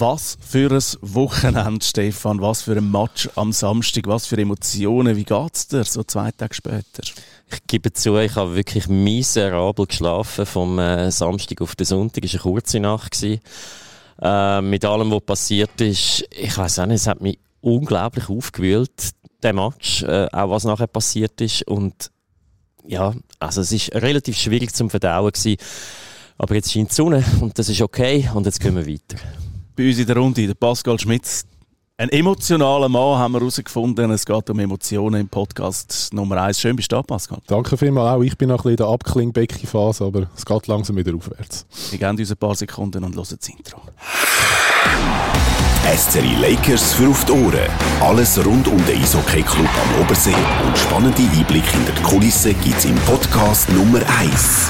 [0.00, 2.40] Was für ein Wochenende, Stefan.
[2.40, 4.06] Was für ein Match am Samstag.
[4.06, 5.14] Was für Emotionen.
[5.14, 7.02] Wie geht's dir so zwei Tage später?
[7.52, 12.24] Ich gebe zu, ich habe wirklich miserabel geschlafen vom äh, Samstag auf den Sonntag.
[12.24, 13.22] Es war eine kurze Nacht.
[13.22, 16.24] Äh, mit allem, was passiert ist.
[16.30, 19.10] Ich weiß auch nicht, es hat mich unglaublich aufgewühlt,
[19.42, 20.02] der Match.
[20.04, 21.64] Äh, auch was nachher passiert ist.
[21.64, 22.10] Und
[22.86, 25.60] ja, also es ist relativ schwierig zum Verdauen gewesen.
[26.38, 29.18] Aber jetzt scheint die Sonne und das ist okay und jetzt gehen wir weiter.
[29.80, 31.42] Bei uns in der Runde, der Pascal Schmitz,
[31.96, 34.10] ein emotionaler Mann haben wir herausgefunden.
[34.10, 36.60] Es geht um Emotionen im Podcast Nummer 1.
[36.60, 37.38] Schön bist du da, Pascal.
[37.46, 38.20] Danke vielmals auch.
[38.20, 41.64] Ich bin noch ein bisschen in der Abklingbecken-Phase, aber es geht langsam wieder aufwärts.
[41.88, 43.80] Wir geben uns ein paar Sekunden und hören das Intro.
[45.96, 47.70] SCRI Lakers für auf die Ohren.
[48.02, 50.34] Alles rund um den Eishockey-Club am Obersee
[50.66, 54.68] und spannende Einblicke in die Kulissen gibt's im Podcast Nummer 1.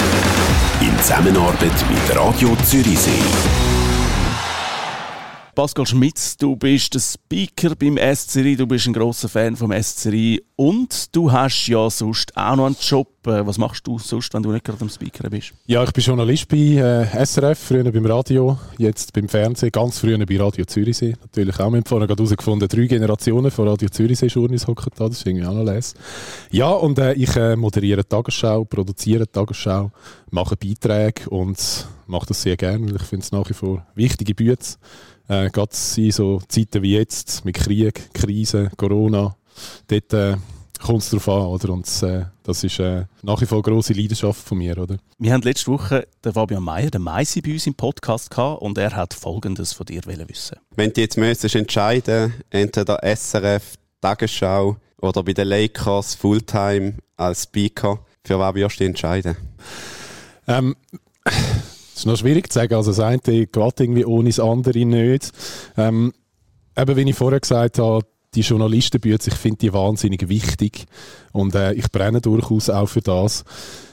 [0.79, 4.00] In Zusammenarbeit mit Radio Zürichsee.
[5.61, 10.43] Pascal Schmitz, du bist der Speaker beim SCRI, du bist ein großer Fan vom SCRI
[10.55, 13.07] und du hast ja sonst auch noch einen Job.
[13.27, 15.53] Äh, was machst du sonst, wenn du nicht gerade am Speaker bist?
[15.67, 20.17] Ja, ich bin Journalist bei äh, SRF, früher beim Radio, jetzt beim Fernsehen, ganz früher
[20.25, 21.13] bei Radio Zürichsee.
[21.21, 21.69] Natürlich auch.
[21.71, 25.27] Wir haben vorhin gerade herausgefunden, drei Generationen von Radio Zürichsee Journeys hocken da, das ist
[25.27, 25.93] irgendwie auch noch les.
[26.49, 29.91] Ja, und äh, ich äh, moderiere Tagesschau, produziere Tagesschau,
[30.31, 34.33] mache Beiträge und mache das sehr gerne, weil ich finde es nach wie vor wichtige
[34.33, 34.57] Bücher.
[35.27, 39.35] Äh, Gerade in so Zeiten wie jetzt, mit Krieg, Krise, Corona,
[39.87, 40.37] dort äh,
[40.81, 41.45] kommt es darauf an.
[41.47, 41.69] Oder?
[41.73, 44.77] Und äh, das ist äh, nach wie vor eine grosse Leidenschaft von mir.
[44.77, 44.97] Oder?
[45.17, 48.77] Wir haben letzte Woche den Fabian Meyer, den Meisi, bei uns im Podcast gehabt und
[48.77, 50.57] er hat Folgendes von dir wissen.
[50.75, 57.99] Wenn du jetzt müsstest entscheiden, entweder SRF, Tagesschau oder bei den Lakers Fulltime als Speaker,
[58.25, 59.37] für was wirst du entscheiden?
[60.47, 60.75] Ähm,
[62.01, 62.73] ist noch schwierig zu sagen.
[62.73, 65.31] Also das eine geht irgendwie ohne das andere nicht.
[65.77, 66.13] Ähm,
[66.77, 70.85] eben, wie ich vorher gesagt habe, die Journalistenbücher, ich finde die wahnsinnig wichtig
[71.31, 73.43] und äh, ich brenne durchaus auch für das.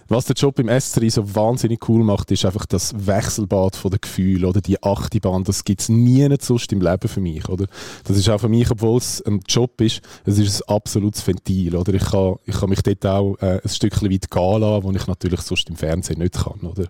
[0.08, 4.00] Was der Job im S3 so wahnsinnig cool macht, ist einfach das Wechselbad von den
[4.00, 5.44] Gefühlen oder die Achtibahn.
[5.44, 7.46] Das gibt es nie sonst im Leben für mich.
[7.48, 7.66] Oder?
[8.04, 11.76] Das ist auch für mich, obwohl es ein Job ist, es ist ein absolutes Ventil.
[11.76, 11.92] Oder?
[11.92, 15.06] Ich, kann, ich kann mich dort auch äh, ein Stückchen weit gehen lassen, wo ich
[15.06, 16.60] natürlich sonst im Fernsehen nicht kann.
[16.60, 16.86] Oder?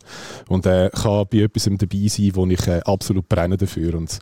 [0.49, 3.97] Und äh, kann bei etwas dabei sein, wo ich äh, absolut brenne dafür.
[3.97, 4.21] Und,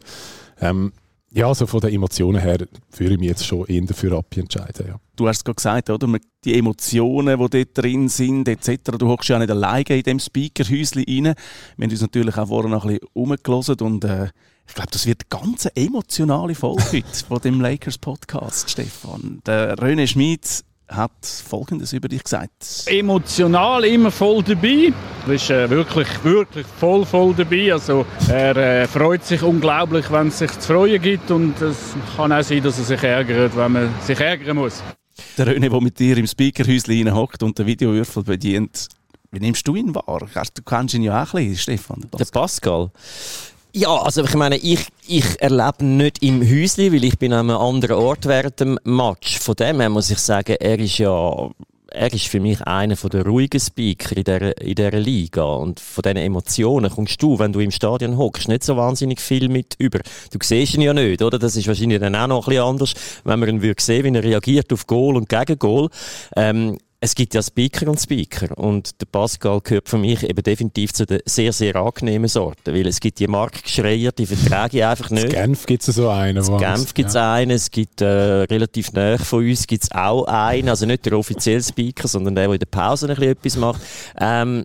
[0.61, 0.93] ähm,
[1.37, 2.59] ja, also von den Emotionen her
[2.97, 4.87] würde ich mich jetzt schon eher dafür entscheiden.
[4.89, 4.97] Ja.
[5.17, 6.19] Du hast es gerade gesagt, oder?
[6.45, 8.93] Die Emotionen, die dort drin sind, etc.
[8.99, 11.35] Du hockst ja nicht alleine in dem Speakerhäuschen rein.
[11.77, 14.29] Wir haben uns natürlich auch vorher noch ein bisschen umgelassen und äh,
[14.67, 19.41] ich glaube, das wird eine ganz emotionale Folge heute von dem Lakers Podcast, Stefan.
[19.47, 22.85] Der René Schmid hat Folgendes über dich gesagt.
[22.87, 24.93] Emotional immer voll dabei.
[25.27, 27.73] Er ist äh, wirklich, wirklich voll, voll dabei.
[27.73, 31.31] Also, er äh, freut sich unglaublich, wenn es sich zu freuen gibt.
[31.31, 34.83] Und es kann auch sein, dass er sich ärgert, wenn man sich ärgern muss.
[35.37, 38.89] Der René, der mit dir im Speakerhäuschen hockt und den Videowürfel bedient,
[39.33, 40.21] wie nimmst du ihn wahr?
[40.55, 42.01] Du kennst ihn ja auch ein bisschen, Stefan.
[42.13, 42.27] Der Pascal.
[42.33, 42.91] Der Pascal.
[43.79, 47.59] Ja, also ich meine, ich, ich erlebe nicht im Häusli, weil ich bin an einem
[47.59, 49.39] anderen Ort während dem Match.
[49.39, 51.51] Von dem her muss ich sagen, er ist ja
[51.89, 55.45] er ist für mich einer der ruhigen Speaker in dieser, in dieser Liga.
[55.45, 59.51] Und von diesen Emotionen kommst du, wenn du im Stadion hockst, nicht so wahnsinnig viel
[59.51, 60.01] mit über.
[60.31, 61.39] Du siehst ihn ja nicht, oder?
[61.39, 62.95] Das ist wahrscheinlich dann auch noch ein bisschen anders,
[63.25, 65.91] wenn man ihn würde sehen, wie er reagiert auf Goal und gegen Goal.
[66.35, 70.93] Ähm, es gibt ja Speaker und Speaker und der Pascal gehört für mich eben definitiv
[70.93, 75.11] zu den sehr, sehr angenehmen Sorten, weil es gibt die Marktgeschreier, die vertrage ich einfach
[75.11, 75.25] nicht.
[75.25, 76.45] In Genf gibt es so einen.
[76.45, 77.35] In Genf gibt es ja.
[77.35, 81.63] einen, es gibt äh, relativ nahe von uns gibt's auch einen, also nicht der offizielle
[81.63, 83.83] Speaker, sondern der, der in der Pause ein bisschen etwas macht.
[84.19, 84.65] Ähm,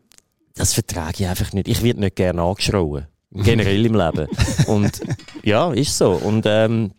[0.56, 1.68] das vertrage ich einfach nicht.
[1.68, 3.08] Ich werde nicht gerne angeschrauen.
[3.32, 4.28] Generell im Leben.
[4.68, 5.02] Und
[5.44, 6.12] ja, ist so.
[6.12, 6.92] Und ähm,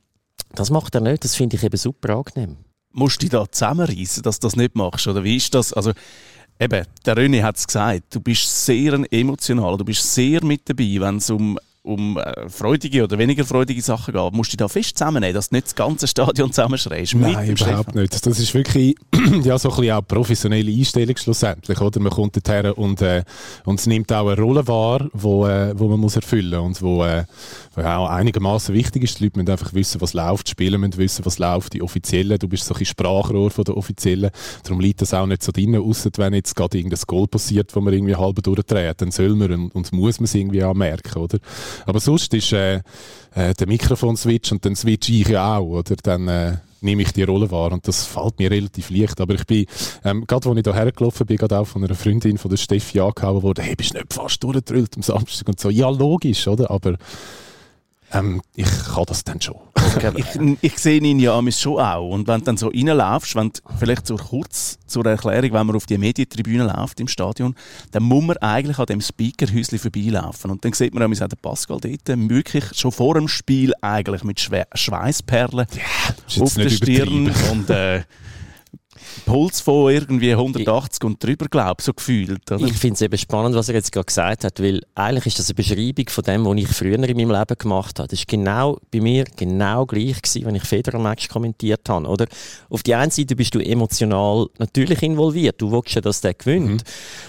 [0.54, 1.24] das macht er nicht.
[1.24, 2.56] Das finde ich eben super angenehm
[2.92, 5.06] musst du dich da zusammenreißen, dass du das nicht machst?
[5.06, 5.72] Oder wie ist das?
[5.72, 5.92] Also,
[6.58, 10.96] eben, der René hat es gesagt, du bist sehr emotional, du bist sehr mit dabei,
[10.98, 14.68] wenn es um um äh, freudige oder weniger freudige Sachen geht, musst du dich da
[14.68, 17.14] fest zusammennehmen, dass du nicht das ganze Stadion zusammenschreist.
[17.16, 18.00] Nein, überhaupt Stefan.
[18.00, 18.26] nicht.
[18.26, 18.94] Das ist wirklich
[19.42, 21.80] ja, so ein bisschen auch professionelle Einstellung schlussendlich.
[21.80, 22.00] Oder?
[22.00, 23.24] Man kommt dorthin und, äh,
[23.64, 26.82] und es nimmt auch eine Rolle wahr, wo, äh, wo man muss erfüllen muss und
[26.82, 27.24] wo, äh,
[27.74, 29.18] wo auch einigermaßen wichtig ist.
[29.18, 32.38] Die Leute müssen einfach wissen, was läuft, die Spieler müssen wissen, was läuft, die Offiziellen.
[32.38, 34.30] Du bist so ein Sprachrohr von der Offiziellen.
[34.62, 37.80] Darum liegt das auch nicht so drin, außer wenn jetzt gerade irgendein Goal passiert, wo
[37.80, 41.18] man irgendwie halb durchdreht, dann soll man und, und muss man es irgendwie auch merken,
[41.18, 41.38] oder?
[41.86, 42.80] Aber sonst ist äh,
[43.34, 45.96] äh, der Mikrofon-Switch und dann switch ich ja auch, oder?
[46.02, 49.20] Dann äh, nehme ich die Rolle wahr und das fällt mir relativ leicht.
[49.20, 49.66] Aber ich bin,
[50.04, 53.00] ähm, gerade als ich da hergelaufen bin, gerade auch von einer Freundin von der Steffi
[53.00, 55.48] angehauen worden, hey, bist du nicht fast durchgedrüllt am Samstag?
[55.48, 56.70] Und so, ja, logisch, oder?
[56.70, 56.96] Aber
[58.12, 59.56] Ähm, ich kann das dann schon.
[60.16, 60.26] ich,
[60.60, 62.10] ich sehe ihn ja schon auch.
[62.10, 65.86] Und wenn du dann so reinlaufst, wenn vielleicht so kurz zur Erklärung, wenn man auf
[65.86, 67.54] die Medientribüne läuft im Stadion,
[67.90, 70.50] dann muss man eigentlich an dem Speakerhäuschen vorbeilaufen.
[70.50, 74.40] Und dann sieht man auch, der Pascal dort wirklich schon vor dem Spiel eigentlich mit
[74.40, 78.02] Schwe Schweißperlen ja, auf der Stirn und äh,
[79.26, 82.50] Puls von irgendwie 180 ich, und drüber, glaube ich, so gefühlt.
[82.50, 82.64] Oder?
[82.64, 85.48] Ich finde es eben spannend, was er jetzt gerade gesagt hat, weil eigentlich ist das
[85.48, 88.08] eine Beschreibung von dem, was ich früher in meinem Leben gemacht habe.
[88.08, 92.26] Das war genau bei mir genau gleich gewesen, wenn ich Federer-Match kommentiert habe, oder?
[92.68, 96.82] Auf die einen Seite bist du emotional natürlich involviert, du willst ja, dass der gewinnt.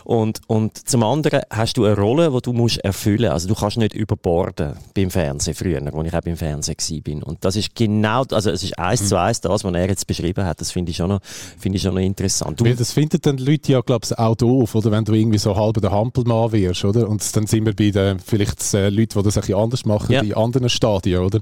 [0.05, 0.11] Mhm.
[0.11, 3.33] Und, und zum anderen hast du eine Rolle, die du musst erfüllen musst.
[3.33, 7.27] Also du kannst nicht überborden beim Fernsehen früher, wo ich auch beim Fernsehen war.
[7.27, 9.07] Und das ist genau, also es ist eins mhm.
[9.07, 10.61] zu eins das, was er jetzt beschrieben hat.
[10.61, 11.19] Das finde ich schon noch,
[11.63, 12.61] finde ich schon noch interessant.
[12.63, 14.91] Weil das finden dann die Leute ja, glaube ich, auch doof, oder?
[14.91, 17.09] Wenn du irgendwie so halb der Hampelmann wirst, oder?
[17.09, 20.11] Und dann sind wir bei den vielleicht äh, Leuten, die das ein bisschen anders machen,
[20.11, 20.21] ja.
[20.21, 21.39] in anderen Stadien, oder?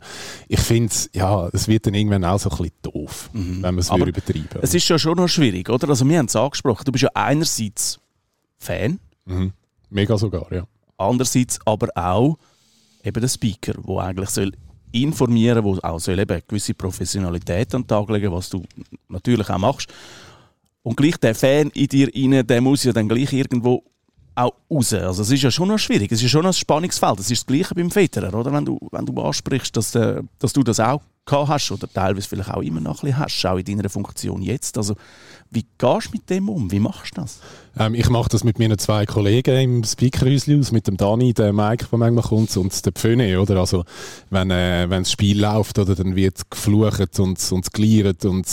[0.47, 3.63] Ich finde, ja, es wird dann irgendwann auch so ein bisschen doof, mhm.
[3.63, 5.89] wenn man es übertreiben Es ist ja schon noch schwierig, oder?
[5.89, 8.00] Also wir haben es angesprochen, du bist ja einerseits
[8.59, 9.00] Fan.
[9.25, 9.53] Mhm.
[9.89, 10.65] Mega sogar, ja.
[10.97, 12.38] Andererseits aber auch
[13.03, 14.51] eben der Speaker, der eigentlich soll
[14.91, 18.63] informieren, wo auch soll eben gewisse Professionalität an den Tag legen, was du
[19.07, 19.93] natürlich auch machst.
[20.83, 23.83] Und gleich der Fan in dir rein, der muss ja dann gleich irgendwo
[24.36, 24.94] auch raus.
[24.94, 27.19] Also es ist ja schon noch schwierig, es ist schon noch ein Spannungsfeld.
[27.19, 28.51] Das ist das Gleiche beim Federer, oder?
[28.51, 32.28] Wenn du, wenn du ansprichst, dass, äh, dass du das auch gehabt hast oder teilweise
[32.28, 34.78] vielleicht auch immer noch ein bisschen hast, auch in deiner Funktion jetzt.
[34.78, 34.95] Also
[35.51, 36.72] wie gehst du mit dem um?
[36.72, 37.39] Wie machst du das?
[37.78, 41.56] Ähm, ich mache das mit meinen zwei Kollegen im Speakerhäuschen aus, mit dem Dani, dem
[41.56, 43.57] Mike, der manchmal kommt, und der Pföne, oder?
[43.57, 43.83] Also
[44.30, 48.48] wenn, äh, wenn das Spiel läuft, oder, dann wird geflucht und, und geliert und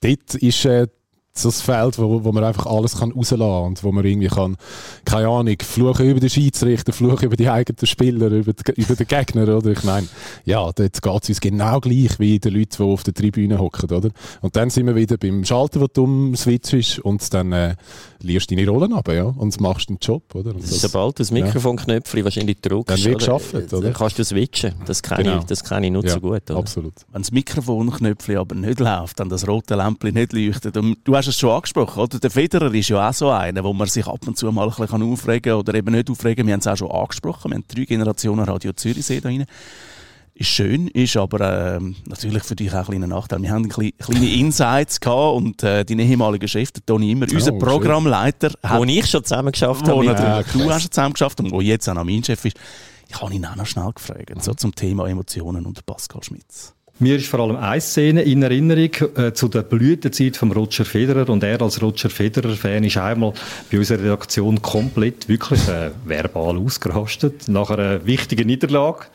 [0.00, 0.86] dort ist äh,
[1.32, 4.28] so ein Feld, wo, wo man einfach alles kann rauslassen kann und wo man irgendwie
[4.28, 4.56] kann,
[5.04, 9.06] keine Ahnung, fluchen über den Schiedsrichter, fluchen über die eigenen Spieler, über, die, über den
[9.06, 9.70] Gegner, oder?
[9.70, 10.08] Ich meine,
[10.44, 13.90] ja, dort geht es uns genau gleich wie den Leuten, die auf der Tribüne hocken,
[13.90, 14.10] oder?
[14.40, 17.76] Und dann sind wir wieder beim Schalter, wo du umswitchst und dann äh,
[18.22, 20.54] liest deine Rollen ab, ja, und machst den Job, oder?
[20.54, 22.24] Und das, sobald du das Mikrofonknöpfchen ja.
[22.24, 23.80] wahrscheinlich drückst, dann wird geschafft, oder?
[23.80, 24.74] Dann kannst du switchen.
[24.86, 25.38] Das kenne genau.
[25.38, 26.56] ich, das kenn ich nur ja, zu gut, oder?
[26.56, 26.94] absolut.
[27.12, 31.28] Wenn das Mikrofonknöpfchen aber nicht läuft, dann das rote Lämpchen nicht leuchtet und du hast
[31.28, 32.18] es schon angesprochen, oder?
[32.18, 34.74] Der Federer ist ja auch so einer, wo man sich ab und zu mal ein
[34.74, 36.46] bisschen aufregen kann oder eben nicht aufregen.
[36.46, 37.50] Wir haben es auch schon angesprochen.
[37.50, 39.46] Wir haben drei Generationen Radio Zürichsee da rein.
[40.40, 43.42] Ist schön, ist aber äh, natürlich für dich auch ein kleiner Nachteil.
[43.42, 47.34] Wir haben kleine, kleine Insights gehabt und äh, dein ehemaliger Chef, der Toni Immer, oh,
[47.34, 50.02] unser Programmleiter, hat, wo ich schon zusammen geschafft habe.
[50.02, 52.56] Ja, du hast schon zusammen geschafft und wo jetzt auch noch mein Chef ist.
[53.06, 56.72] Ich habe ihn auch noch schnell gefragt, so zum Thema Emotionen und Pascal Schmitz.
[57.02, 61.30] Mir ist vor allem eine Szene in Erinnerung äh, zu der Blütezeit von Roger Federer
[61.30, 63.32] und er als Roger Federer-Fan ist einmal
[63.72, 69.06] bei unserer Redaktion komplett wirklich äh, verbal ausgerastet nach einer wichtigen Niederlage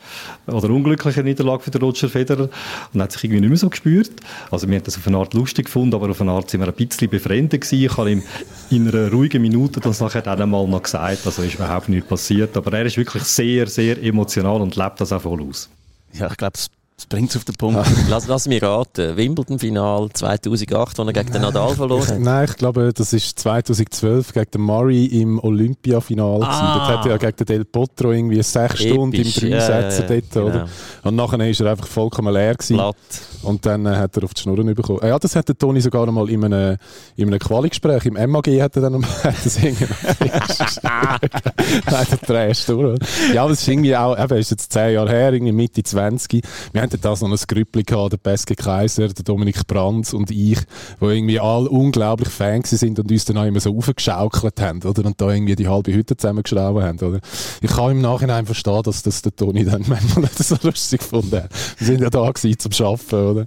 [0.48, 2.48] oder unglücklichen Niederlage für den Roger Federer
[2.92, 4.10] und hat sich irgendwie nicht mehr so gespürt.
[4.50, 6.66] Also wir haben das auf eine Art lustig gefunden, aber auf eine Art sind wir
[6.66, 7.84] ein bisschen befremdet gewesen.
[7.84, 8.22] Ich habe ihm
[8.68, 12.56] in einer ruhigen Minute das nachher dann einmal noch gesagt, also ist überhaupt nichts passiert,
[12.56, 15.70] aber er ist wirklich sehr, sehr emotional und lebt das auch voll aus.
[16.12, 16.58] Ja, ich glaube,
[16.96, 17.86] das bringt es auf den Punkt.
[18.08, 19.18] lass, lass mich raten.
[19.18, 22.20] Wimbledon-Final 2008, wo er gegen den Nadal verloren hat.
[22.20, 26.42] Nein, ich glaube, das ist 2012 gegen den Murray im Olympia-Final.
[26.42, 26.74] Ah.
[26.74, 28.92] Dort hat er ja gegen den Del Potro irgendwie sechs Episch.
[28.92, 30.46] Stunden im drei Sätzen ja, ja, dort, genau.
[30.46, 30.68] oder?
[31.02, 32.76] Und nachher war er einfach vollkommen leer gewesen.
[32.76, 32.96] Platt.
[33.42, 35.00] Und dann äh, hat er auf die Schnurren bekommen.
[35.02, 36.78] Äh, ja, das hat der Toni sogar einmal in einem,
[37.16, 39.84] in einem Quali-Gespräch im MAG hat er dann hat das irgendwie
[40.82, 42.98] Nein, der Trash durch.
[43.34, 46.42] Ja, aber es ist irgendwie auch, eben, ist jetzt zehn Jahre her, irgendwie Mitte 20.
[46.72, 50.58] Wir hatten da so ein Grüppli gehabt, der Peske Kaiser, der Dominik Brandt und ich,
[51.00, 55.04] wo irgendwie alle unglaublich Fans sind und uns dann auch immer so aufgeschaukelt haben, oder?
[55.04, 57.20] Und da irgendwie die halbe Hütte zusammengeschraubt haben, oder?
[57.60, 61.42] Ich kann im Nachhinein verstehen, dass das der Toni dann manchmal nicht so lustig gefunden
[61.42, 61.50] hat.
[61.78, 63.46] Wir sind ja da gewesen, zum Arbeiten, oder?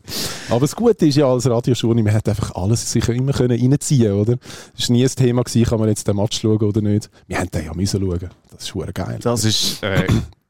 [0.49, 4.13] Aber das Gute ist ja als Radiojournal, man hat einfach alles sicher immer können reinziehen
[4.13, 4.37] oder?
[4.77, 7.09] Es war nie ein Thema gewesen, kann man jetzt den Match schauen oder nicht.
[7.27, 8.29] Wir haben den ja müssen schauen.
[8.51, 9.19] Das ist geil.
[9.21, 10.07] Das ist äh,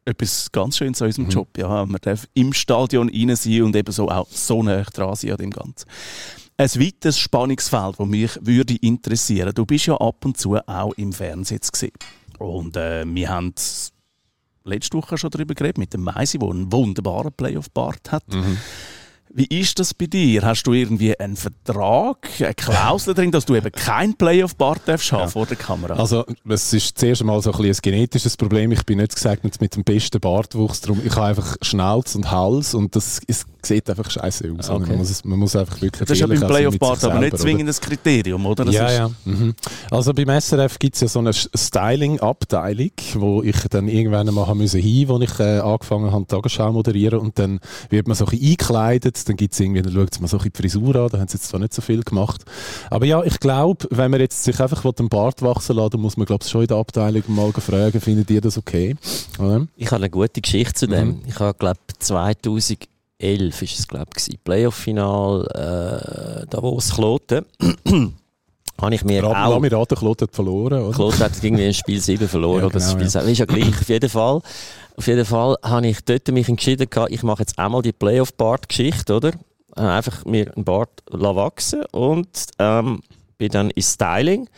[0.09, 1.31] etwas ganz Schönes an unserem mhm.
[1.31, 1.57] Job.
[1.57, 1.85] Ja.
[1.85, 5.37] Man darf im Stadion rein sein und eben so auch so nah dran sein an
[5.37, 5.87] dem Ganzen.
[6.57, 9.53] Ein weiteres Spannungsfeld, das mich würde interessieren.
[9.55, 11.93] Du bist ja ab und zu auch im Fernsehen gesehen.
[12.37, 13.53] Und äh, wir haben
[14.65, 18.27] letzte Woche schon darüber geredet, mit dem Meisi, der einen wunderbaren Playoff-Bart hat.
[18.33, 18.57] Mhm.
[19.31, 20.41] Wie ist das bei dir?
[20.41, 25.21] Hast du irgendwie einen Vertrag, eine Klausel drin, dass du eben kein Playoff-Bart darfst haben
[25.21, 25.27] ja.
[25.27, 25.93] vor der Kamera?
[25.95, 28.71] Also, es ist zuerst einmal so ein, ein genetisches Problem.
[28.71, 30.81] Ich bin nicht gesegnet mit dem besten Bartwuchs.
[30.81, 34.69] Darum, ich habe einfach Schnauz und Hals und das ist sieht einfach scheiße aus.
[34.69, 34.89] Okay.
[34.89, 36.99] Man, muss, man muss einfach wirklich Das ist ja beim auch sein Playoff mit Part
[36.99, 38.65] sich aber nicht zwingend ein Kriterium, oder?
[38.65, 39.11] Das ja, ist, ja.
[39.25, 39.53] Mhm.
[39.91, 44.59] Also beim SRF gibt es ja so eine Styling-Abteilung, wo ich dann irgendwann einmal haben
[44.59, 48.31] müssen hin, wo ich äh, angefangen habe, Tagesschau moderieren und dann wird man so ein
[48.31, 51.09] bisschen eingekleidet, dann gibt es irgendwie, dann schaut man so ein bisschen die Frisur an,
[51.09, 52.45] da haben sie jetzt zwar nicht so viel gemacht.
[52.89, 56.17] Aber ja, ich glaube, wenn man jetzt sich einfach den Bart wachsen lassen dann muss
[56.17, 58.95] man glaube ich schon in der Abteilung mal fragen, findet ihr das okay?
[59.37, 59.67] Oder?
[59.75, 61.07] Ich habe eine gute Geschichte zu dem.
[61.07, 61.21] Mhm.
[61.27, 61.79] Ich habe, glaube
[63.19, 67.45] 2011 ist es, glaube ich, Playoff-Final äh, Davos Kloten.
[68.81, 69.59] habe ich mir Lass auch...
[69.59, 70.95] mich raten, Claude hat verloren, oder?
[70.95, 73.31] Kloten hat irgendwie ein Spiel 7 verloren Ja, oder das genau, Spiel 7.
[73.31, 74.41] Ist ja gleich, auf jeden Fall.
[74.95, 79.31] Auf jeden Fall habe ich dort mich entschieden, ich mache jetzt einmal die Playoff-Bart-Geschichte, oder?
[79.75, 83.01] Habe Einfach mir einen Bart wachsen und ähm,
[83.37, 84.49] bin dann in Styling.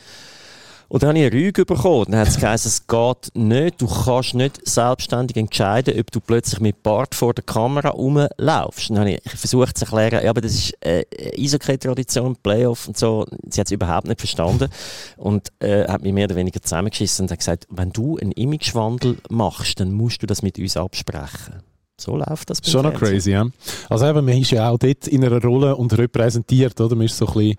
[0.92, 2.04] Und dann habe ich eine Rüge bekommen.
[2.10, 6.60] Dann hat es geheißen, es geht nicht, du kannst nicht selbstständig entscheiden, ob du plötzlich
[6.60, 8.90] mit Bart vor der Kamera rumlaufst.
[8.90, 11.06] Dann habe ich versucht zu erklären, ja, aber das ist äh,
[11.38, 13.26] Eishockey-Tradition, Playoff und so.
[13.50, 14.68] Sie hat es überhaupt nicht verstanden
[15.16, 19.16] und äh, hat mich mehr oder weniger zusammengeschissen und hat gesagt, wenn du einen Imagewandel
[19.30, 21.64] machst, dann musst du das mit uns absprechen.
[21.98, 22.60] So läuft das.
[22.70, 23.46] Schon noch crazy, ja.
[23.90, 26.98] Also eben, man ist ja auch dort in einer Rolle und repräsentiert, oder?
[26.98, 27.58] Man ist so ein bisschen,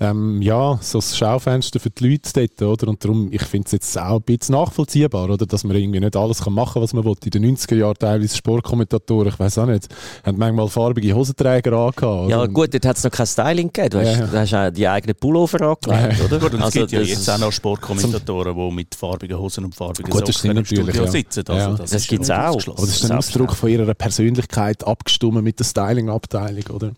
[0.00, 2.88] ähm, ja, so das Schaufenster für die Leute dort, oder?
[2.90, 5.46] Und darum, ich finde es jetzt auch ein bisschen nachvollziehbar, oder?
[5.46, 7.14] Dass man irgendwie nicht alles kann machen was man will.
[7.24, 9.88] In den 90er Jahren teilweise Sportkommentatoren, ich weiß auch nicht,
[10.24, 12.02] haben manchmal farbige Hosenträger angehabt.
[12.04, 12.28] oder?
[12.28, 13.90] Ja gut, dort hat es noch kein Styling gegeben.
[13.90, 14.26] Du hast, Ja, ja.
[14.26, 16.38] du hast auch die eigenen Pullover angelegt, oder?
[16.38, 20.10] Gut, und es gibt ja jetzt auch noch Sportkommentatoren, die mit farbigen Hosen und farbigen
[20.10, 21.10] Gut, das Socken im Studio ja.
[21.10, 21.44] sitzen.
[21.48, 21.70] Also Ja.
[21.76, 22.54] das Das ist gibt's nicht auch.
[22.68, 26.92] Aber das ist ein Ausdruck von ihrer Persönlichkeit abgestimmt mit der Styling-Abteilung, oder?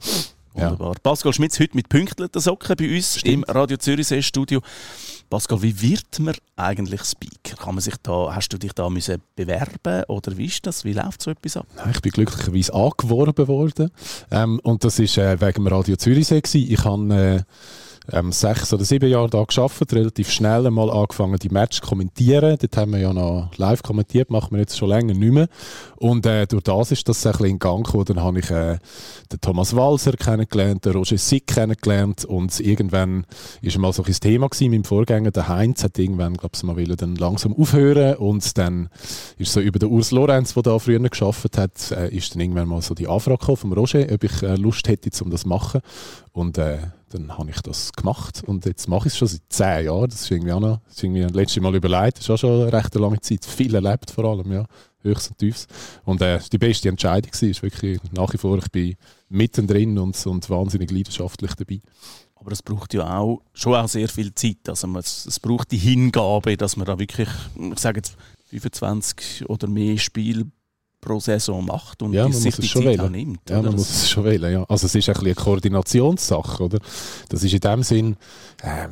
[0.61, 0.71] Ja.
[0.71, 0.95] Wunderbar.
[1.02, 4.61] Pascal Schmitz heute mit pünktlichen Socken bei uns im Radio Zürichsee Studio.
[5.29, 7.57] Pascal, wie wird man eigentlich Speaker?
[7.57, 10.85] Kann man sich da, hast du dich da müssen bewerben oder wie ist das?
[10.85, 11.67] Wie läuft so etwas ab?
[11.76, 13.90] Nein, Ich bin glücklicherweise angeworben worden.
[14.31, 16.40] Ähm, und das war äh, wegen dem Radio Zürichsee.
[16.40, 16.73] gewesen.
[16.73, 17.43] Ich habe äh,
[18.12, 22.57] ähm, sechs oder sieben Jahre da geschafft, relativ schnell einmal angefangen, die Match zu kommentieren.
[22.61, 25.49] Dort haben wir ja noch live kommentiert, machen wir jetzt schon länger nicht mehr.
[25.97, 28.05] Und äh, durch das ist das ein bisschen in Gang gekommen.
[28.07, 28.79] Dann habe ich äh,
[29.33, 33.26] den Thomas Walser kennengelernt, den Roger Sick kennengelernt und irgendwann
[33.62, 34.71] ist mal so ein Thema gewesen.
[34.71, 38.88] Mein Vorgänger, der Heinz, hat irgendwann, glaube ich, mal wollen, dann langsam aufhören und dann
[39.38, 42.69] ist so über den Urs Lorenz, der da früher geschafft hat, äh, ist dann irgendwann
[42.69, 45.49] mal so die Anfrage gekommen vom Roger, ob ich äh, Lust hätte, um das zu
[45.49, 45.81] machen.
[46.33, 46.79] Und äh,
[47.11, 50.09] dann habe ich das gemacht und jetzt mache ich es schon seit zehn Jahren.
[50.09, 52.38] Das ist irgendwie auch noch, das ist irgendwie das letzte Mal überlegt, das ist auch
[52.38, 53.45] schon eine recht lange Zeit.
[53.45, 54.64] Viel erlebt vor allem, ja.
[55.02, 55.67] Höchst und tiefs.
[56.05, 58.97] Und äh, die beste Entscheidung war, ist wirklich nach wie vor, ich bin
[59.29, 61.81] mittendrin und, und wahnsinnig leidenschaftlich dabei.
[62.37, 64.69] Aber es braucht ja auch schon auch sehr viel Zeit.
[64.69, 68.17] Also man, es, es braucht die Hingabe, dass man da wirklich, ich sage jetzt
[68.50, 70.47] 25 oder mehr Spiele
[71.00, 73.12] pro Saison macht und Ja, man sich muss die schon Zeit wählen.
[73.12, 73.49] nimmt.
[73.50, 74.64] Ja, man muss es schon wählen, ja.
[74.69, 76.78] Also es ist ein bisschen eine Koordinationssache, oder?
[77.28, 78.16] Das ist in dem Sinn
[78.62, 78.88] äh,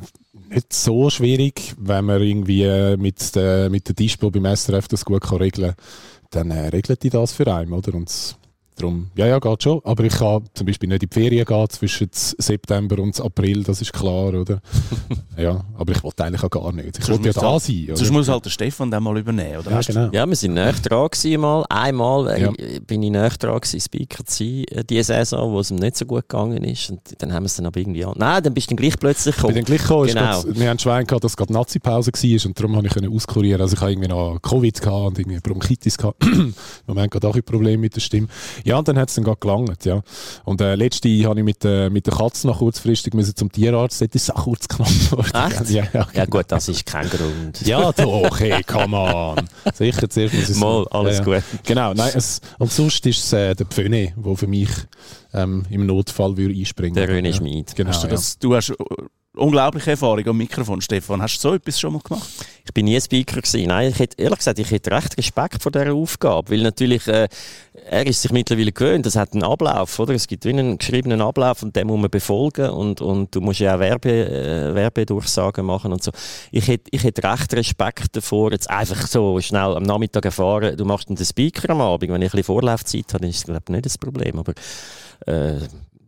[0.53, 5.05] nicht so schwierig, wenn man irgendwie äh, mit, der, mit der Dispo beim SRF das
[5.05, 7.93] gut kann regeln kann, dann äh, regelt die das für einen, oder?
[7.93, 8.37] Und
[8.79, 9.81] darum, ja, ja, geht schon.
[9.83, 13.81] Aber ich kann zum Beispiel nicht in die Ferien gehen zwischen September und April, das
[13.81, 14.61] ist klar, oder?
[15.37, 16.97] ja, aber ich wollte eigentlich auch gar nicht.
[16.99, 17.97] Ich wollte ja da halt- sein, oder?
[17.97, 19.71] Sonst muss halt der Stefan dann mal übernehmen, oder?
[19.71, 20.09] ja, genau.
[20.11, 21.65] Ja, wir sind näher dran gewesen mal.
[21.69, 22.51] Einmal äh, Ja.
[22.87, 25.97] bin ich näher dran gewesen, Speaker zu sein, äh, diese Saison, wo es ihm nicht
[25.97, 26.89] so gut gegangen ist.
[26.89, 28.13] Und dann haben wir es dann aber irgendwie an.
[28.17, 29.77] Nein, dann bist du dann gleich plötzlich Ich bin dann gekommen.
[29.77, 30.41] gleich gekommen, Genau.
[30.43, 33.61] grad, wir haben Schwein gehabt, dass gerade Nazi-Pause war und darum habe ich können auskurieren.
[33.61, 36.23] Also ich habe irgendwie noch Covid gehabt und irgendwie Bronchitis gehabt.
[36.25, 36.53] Im
[36.87, 38.27] Moment gerade auch ein Problem mit der Stimme.
[38.63, 40.01] Ja, und dann hat es dann gerade gelangt, ja.
[40.45, 44.01] Und äh, letzte habe ich mit, äh, mit der Katze noch kurzfristig müssen zum Tierarzt,
[44.01, 45.31] dort ist es auch kurz knapp geworden.
[45.33, 45.69] Echt?
[45.69, 47.65] Ja, ja, Ja gut, das ist kein Grund.
[47.65, 49.37] ja, doch, hey, come on.
[49.73, 51.43] Sicher, zuerst muss ich Mal, alles ja, gut.
[51.63, 54.69] Genau, nein, es, und sonst ist es äh, der Pföne, der für mich
[55.33, 57.33] ähm, im Notfall würde einspringen Der René ja.
[57.33, 57.75] Schmid.
[57.75, 58.13] Genau, Hast du, ja.
[58.13, 58.75] das, du hast äh,
[59.35, 61.21] unglaubliche Erfahrung am Mikrofon, Stefan.
[61.21, 62.27] Hast du so etwas schon mal gemacht?
[62.65, 63.67] Ich bin nie Speaker gewesen.
[63.67, 67.27] Nein, ich hätte, ehrlich gesagt, ich hätte recht Respekt vor dieser Aufgabe, weil natürlich, äh,
[67.91, 70.13] er ist sich mittlerweile gewöhnt, das hat einen Ablauf, oder?
[70.13, 73.59] Es gibt wie einen geschriebenen Ablauf und den muss man befolgen und, und du musst
[73.61, 76.11] ja auch Werbe, äh, Werbedurchsagen machen und so.
[76.51, 80.85] Ich hätte, ich hätte recht Respekt davor, jetzt einfach so schnell am Nachmittag erfahren, du
[80.85, 83.63] machst den Speaker am Abend, wenn ich ein bisschen Vorlaufzeit habe, dann ist das, glaube
[83.67, 84.53] ich, nicht das Problem, aber
[85.25, 85.55] äh,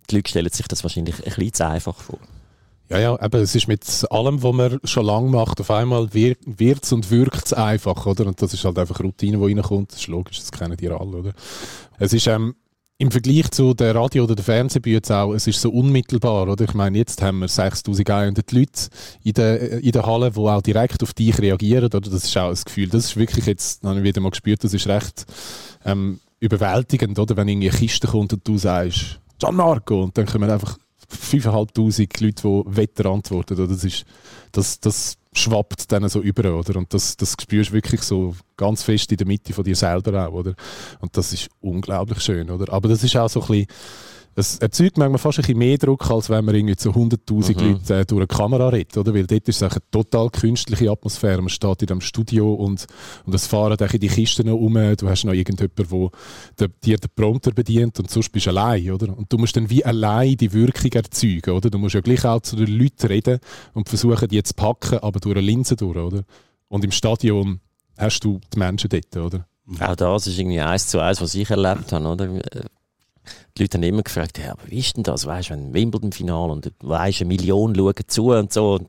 [0.09, 2.19] die Leute stellen sich das wahrscheinlich ein bisschen zu einfach vor.
[2.91, 6.83] Ja, ja, eben, es ist mit allem, was man schon lange macht, auf einmal wird
[6.83, 8.25] es und wirkt es einfach, oder?
[8.27, 9.93] Und das ist halt einfach Routine, die reinkommt.
[9.93, 11.31] Das ist logisch, das kennen die alle, oder?
[11.99, 12.53] Es ist ähm,
[12.97, 16.65] im Vergleich zu der Radio- oder der Fernsehbühne auch, es ist so unmittelbar, oder?
[16.65, 18.89] Ich meine, jetzt haben wir 6100 Leute
[19.23, 22.01] in der, in der Halle, die auch direkt auf dich reagieren, oder?
[22.01, 24.73] Das ist auch das Gefühl, das ist wirklich jetzt, habe ich wieder mal gespürt, das
[24.73, 25.25] ist recht,
[25.85, 27.37] ähm, überwältigend, oder?
[27.37, 30.77] Wenn irgendwie eine Kiste kommt und du sagst, Gianmarco, und dann kommen einfach
[31.11, 33.55] 5'500 Leute, die wetter antworten.
[33.55, 34.05] Das, ist,
[34.51, 36.77] das, das schwappt dann so über, oder?
[36.77, 40.27] Und das, das spürst du wirklich so ganz fest in der Mitte von dir selber
[40.27, 40.55] auch, oder?
[40.99, 42.71] Und das ist unglaublich schön, oder?
[42.73, 43.67] Aber das ist auch so ein bisschen
[44.35, 47.71] es erzeugt manchmal fast ein bisschen mehr Druck, als wenn man irgendwie zu 100'000 mhm.
[47.71, 49.13] Leute äh, durch eine Kamera redet, oder?
[49.13, 51.41] Weil dort ist es eine total künstliche Atmosphäre.
[51.41, 52.87] Man steht in einem Studio und,
[53.25, 54.73] und es fahren in die Kisten noch um.
[54.73, 56.09] Du hast noch irgendjemanden,
[56.59, 59.17] der dir den Prompter bedient und sonst bist du allein, oder?
[59.17, 61.69] Und du musst dann wie allein die Wirkung erzeugen, oder?
[61.69, 63.39] Du musst ja gleich auch zu den Leuten reden
[63.73, 66.23] und versuchen, die zu packen, aber durch eine Linse durch, oder?
[66.69, 67.59] Und im Stadion
[67.97, 69.45] hast du die Menschen dort, oder?
[69.79, 72.29] Auch das ist irgendwie eins zu eins, was ich erlebt habe, oder?
[73.57, 75.25] Die Leute haben immer gefragt, ja, aber wie ist denn das?
[75.25, 78.73] Weißt du, wenn Wimbledon-Final und weißt, eine Million schauen zu und so.
[78.73, 78.87] Und dann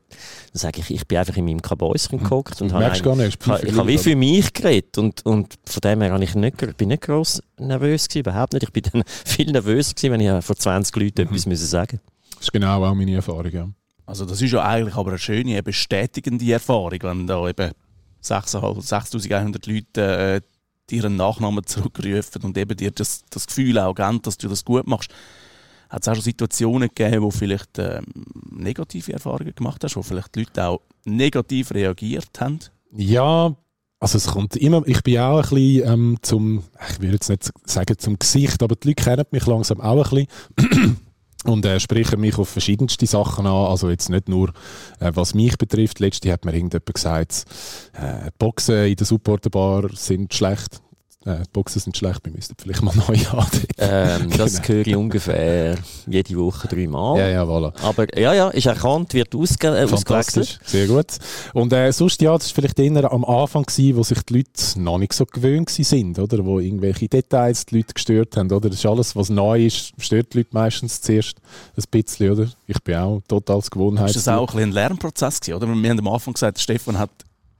[0.53, 2.23] sage ich, ich bin einfach in meinem Kabäuschen hm.
[2.23, 5.81] geguckt und habe, gar nicht, ich, ich habe wie für mich geredet und, und von
[5.81, 8.63] dem her habe ich nicht, bin nicht gross nervös gewesen, überhaupt nicht.
[8.63, 11.27] Ich bin dann viel nervös gewesen, wenn ich vor 20 Leuten mhm.
[11.27, 11.99] etwas müssen sagen
[12.35, 13.69] Das ist genau auch meine Erfahrung, ja.
[14.05, 17.71] Also das ist ja eigentlich aber eine schöne, bestätigende Erfahrung, wenn da eben
[18.23, 20.41] 6'500 Leute äh,
[20.91, 24.87] ihren Nachnamen zurückrufen und eben dir das, das Gefühl auch geben, dass du das gut
[24.87, 25.13] machst.
[25.89, 28.05] Hat es auch schon Situationen gegeben, wo vielleicht ähm,
[28.49, 32.59] negative Erfahrungen gemacht hast, wo vielleicht die Leute auch negativ reagiert haben?
[32.91, 33.55] Ja,
[33.99, 37.51] also es kommt immer, ich bin auch ein bisschen ähm, zum, ich will jetzt nicht
[37.65, 40.25] sagen zum Gesicht, aber die Leute kennen mich langsam auch ein
[40.57, 40.99] bisschen
[41.43, 43.67] und äh, sprechen mich auf verschiedenste Sachen an.
[43.67, 44.49] Also jetzt nicht nur,
[44.99, 45.99] äh, was mich betrifft.
[45.99, 47.45] Letzte hat mir irgendjemand gesagt,
[47.93, 50.81] äh, Boxen in der Supporterbar sind schlecht.
[51.25, 53.61] Äh, die Boxen sind schlecht, wir müssten vielleicht mal neu haben.
[53.77, 54.37] Ähm, genau.
[54.37, 57.17] Das höre ich ungefähr jede Woche dreimal.
[57.19, 57.73] Ja, ja, voilà.
[57.81, 60.59] Aber ja, ja, ist erkannt, wird ausge äh, ausgewechselt.
[60.65, 61.17] Sehr gut.
[61.53, 64.81] Und äh, sonst, ja, das war vielleicht eher am Anfang, gewesen, wo sich die Leute
[64.81, 66.43] noch nicht so gewöhnt sind, oder?
[66.43, 68.69] Wo irgendwelche Details die Leute gestört haben, oder?
[68.69, 71.37] Das ist alles, was neu ist, stört die Leute meistens zuerst
[71.77, 72.47] ein bisschen, oder?
[72.67, 74.09] Ich bin auch total Gewohnheit.
[74.09, 75.67] Ist das auch ein, ein Lernprozess gewesen, oder?
[75.67, 77.11] Wir haben am Anfang gesagt, Stefan hat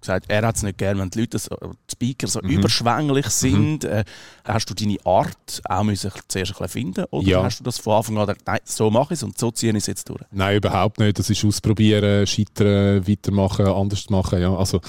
[0.03, 1.55] gesagt, er hat es nicht gern, wenn die Leute, so,
[1.93, 2.49] Speaker so mhm.
[2.49, 3.83] überschwänglich sind.
[3.83, 3.89] Mhm.
[3.89, 4.03] Äh,
[4.45, 7.43] hast du deine Art auch müssen zuerst ein bisschen finden oder ja.
[7.43, 9.71] hast du das von Anfang an gedacht, nein, so mache ich es und so ziehe
[9.71, 10.21] ich es jetzt durch?
[10.31, 11.19] Nein, überhaupt nicht.
[11.19, 14.41] Das ist ausprobieren, scheitern, weitermachen, anders machen.
[14.41, 14.55] Ja.
[14.55, 14.81] Also,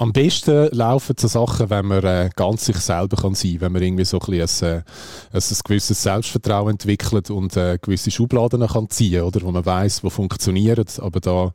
[0.00, 3.72] am besten laufen so Sachen, wenn man äh, ganz sich selber kann sein kann, wenn
[3.72, 4.82] man irgendwie so ein, bisschen ein,
[5.32, 9.66] äh, ein, ein gewisses Selbstvertrauen entwickelt und äh, gewisse Schubladen kann ziehen oder wo man
[9.66, 11.52] weiß, wo funktioniert, aber da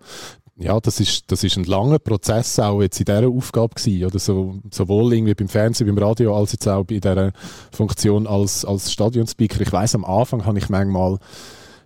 [0.55, 4.19] ja, das ist, das ist ein langer Prozess auch jetzt in dieser Aufgabe gewesen, oder
[4.19, 7.31] so, sowohl irgendwie beim Fernsehen, beim Radio, als jetzt auch bei dieser
[7.71, 9.61] Funktion als, als Stadionspeaker.
[9.61, 11.17] Ich weiß am Anfang habe ich manchmal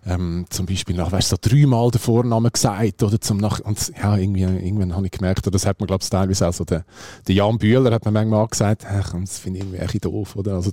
[0.06, 3.92] ähm, zum Beispiel nach, weißt du, so dreimal den Vornamen gesagt oder zum nach und
[4.00, 6.64] ja, irgendwie, irgendwann habe ich gemerkt, oder das hat man glaube ich teilweise auch so,
[6.64, 6.84] der,
[7.26, 10.54] der Jan Bühler hat mir manchmal gesagt, das finde ich irgendwie echt doof, oder?
[10.54, 10.70] Also,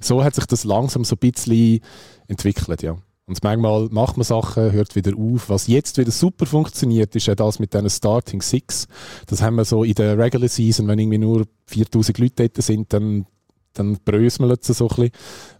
[0.00, 1.80] so hat sich das langsam so ein bisschen
[2.26, 2.96] entwickelt, ja.
[3.28, 5.50] Und manchmal macht man Sachen, hört wieder auf.
[5.50, 8.88] Was jetzt wieder super funktioniert, ist ja das mit diesen Starting Six.
[9.26, 12.90] Das haben wir so in der Regular Season, wenn irgendwie nur 4000 Leute dort sind,
[12.90, 13.26] dann,
[13.74, 15.10] dann bröseln sie so ein bisschen.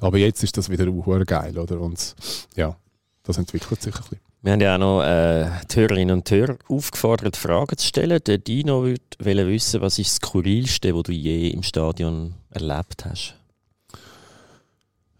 [0.00, 1.78] Aber jetzt ist das wieder auch geil, oder?
[1.78, 2.16] Und
[2.56, 2.74] ja,
[3.22, 4.20] das entwickelt sich ein bisschen.
[4.40, 8.18] Wir haben ja auch noch äh, die Hörerinnen und Hörer aufgefordert, Fragen zu stellen.
[8.24, 13.34] Der Dino würde wissen, was ist das Skurrilste, was du je im Stadion erlebt hast?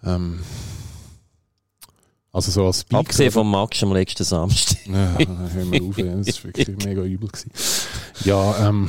[0.02, 0.40] Ähm
[2.32, 4.86] also so als Speaker, Abgesehen vom Max am letzten Samstag.
[4.86, 7.28] Ja, hören wir auf, das war wirklich mega übel.
[7.28, 7.50] Gewesen.
[8.24, 8.88] Ja, ähm,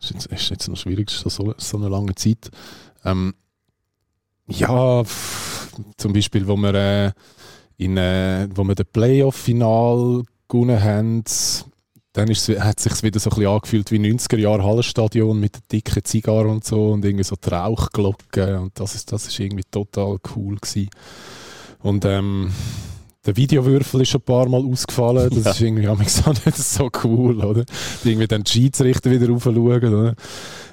[0.00, 2.50] ist jetzt, ist jetzt noch schwierig, so, so eine lange Zeit.
[3.04, 3.34] Ähm,
[4.46, 5.02] ja,
[5.96, 7.12] zum Beispiel, wo wir, äh,
[7.76, 11.24] in, äh, wo wir das Playoff-Final gewonnen haben,
[12.12, 15.54] dann ist, hat es sich wieder so ein bisschen angefühlt wie 90er Jahre Hallenstadion mit
[15.54, 19.38] den dicken Zigarren und so und irgendwie so die Rauchglocken und das ist, das ist
[19.38, 20.90] irgendwie total cool gewesen.
[21.82, 22.50] Und ähm,
[23.26, 25.30] der Videowürfel ist schon ein paar Mal ausgefallen.
[25.30, 25.50] Das ja.
[25.50, 27.64] ist irgendwie auch nicht so cool, oder?
[28.04, 30.14] Irgendwie dann die Schiedsrichter wieder raufschauen, oder?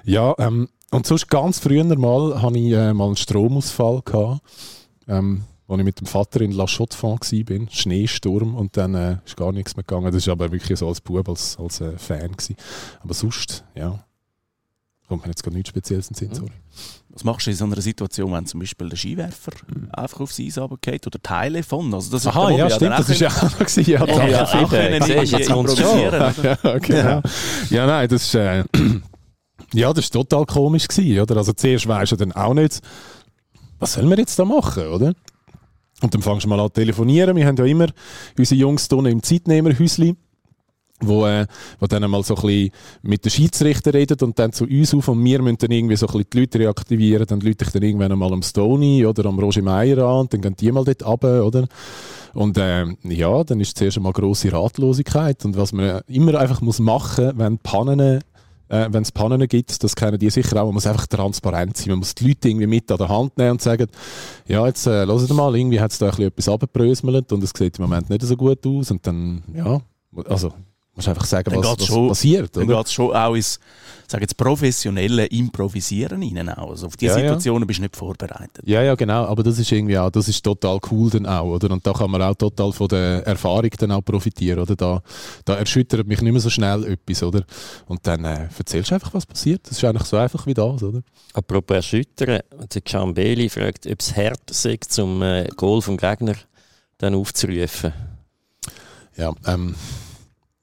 [0.06, 4.42] Ja, ähm, und sonst ganz früher mal hatte ich äh, mal einen Stromausfall gehabt,
[5.08, 9.36] ähm, als ich mit dem Vater in La Chaux-de-Fonds war, Schneesturm, und dann äh, ist
[9.36, 10.14] gar nichts mehr gegangen.
[10.14, 12.32] Das war aber wirklich so als Bub, als, als äh, Fan.
[12.32, 12.56] Gewesen.
[13.02, 14.00] Aber sonst, ja,
[15.08, 16.52] kommt mir jetzt gar nichts Spezielles in den Sinn, sorry.
[17.10, 19.90] Was machst du in so einer Situation, wenn zum Beispiel der Skiwerfer mhm.
[19.92, 21.94] einfach aufs Eis runtergeht oder Teile von?
[21.94, 23.86] Also das Aha, ja, stimmt, das ist ja auch noch gewesen.
[23.90, 26.34] Ja, ja, ja, auch können jetzt improvisieren.
[26.44, 27.22] Ja, genau.
[27.70, 28.64] ja, nein, das ist, äh,
[29.74, 31.38] ja, das ist total komisch gewesen, oder?
[31.38, 32.82] Also zuerst weisst du dann auch nicht,
[33.80, 35.14] was sollen wir jetzt da machen, oder?
[36.02, 37.36] Und dann fangst du mal an zu telefonieren.
[37.36, 37.88] Wir haben ja immer
[38.38, 40.18] unsere Jungs hier im Zeitnehmerhäuschen
[41.00, 41.46] wo, äh,
[41.80, 42.72] wo dann mal so ein bisschen
[43.04, 46.08] mit den Schiedsrichter redet und dann zu uns auf und wir müssen dann irgendwie so
[46.08, 49.40] ein bisschen die Leute reaktivieren, dann Leute ich dann irgendwann mal am Stoney oder am
[49.40, 51.68] Roger Meier an und dann gehen die mal dort runter, oder?
[52.34, 56.80] Und äh, ja, dann ist zuerst einmal grosse Ratlosigkeit und was man immer einfach muss
[56.80, 58.22] machen, wenn Pannen
[58.70, 61.92] äh, wenn es Pannen gibt, das kennen die sicher auch, man muss einfach transparent sein.
[61.92, 63.88] Man muss die Leute irgendwie mit an der Hand nehmen und sagen,
[64.48, 67.54] ja, jetzt äh, hört mal, irgendwie hat es da ein bisschen etwas abgebröselt und es
[67.56, 69.80] sieht im Moment nicht so gut aus und dann, ja,
[70.26, 70.52] also
[70.98, 72.56] musst einfach sagen, Dann was, was schon- passiert.
[72.58, 72.78] Dann Oder?
[72.78, 73.60] geht es schon auch ins
[74.10, 76.50] sag jetzt, professionelle Improvisieren rein.
[76.50, 76.70] Auch.
[76.70, 77.24] Also auf diese Ja, ja.
[77.28, 78.62] Situationen bist du nicht vorbereitet.
[78.66, 79.26] Ja, ja, genau.
[79.26, 81.70] Aber das ist irgendwie auch, das ist total cool dann auch, oder?
[81.72, 84.76] Und da kann man auch total von der Erfahrung dann auch profitieren, oder?
[84.78, 85.02] Da,
[85.44, 87.44] da erschüttert mich nicht mehr so schnell etwas, oder?
[87.88, 89.62] Und dann äh, erzählst du einfach, was passiert.
[89.68, 91.02] Das ist eigentlich so einfach wie das, oder?
[91.34, 92.40] Apropos erschüttern,
[92.74, 96.36] der Ciambeli fragt, ob es hart sei, zum äh, Goal vom Gegner
[96.98, 97.92] dann aufzurufen.
[99.18, 99.76] Ja, ähm,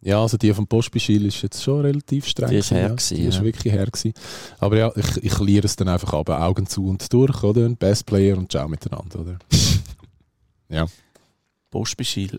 [0.05, 2.51] ja, also die vom Postbischil ist jetzt schon relativ streng.
[2.51, 2.89] Die ist her ja.
[2.89, 3.43] gewesen, Die ist ja.
[3.43, 4.13] wirklich her gewesen.
[4.59, 7.71] Aber ja, ich, ich liere es dann einfach ab, Augen zu und durch, oder?
[7.71, 9.39] Best Player und ciao miteinander, oder?
[10.69, 10.87] ja.
[11.71, 12.39] Postbeschil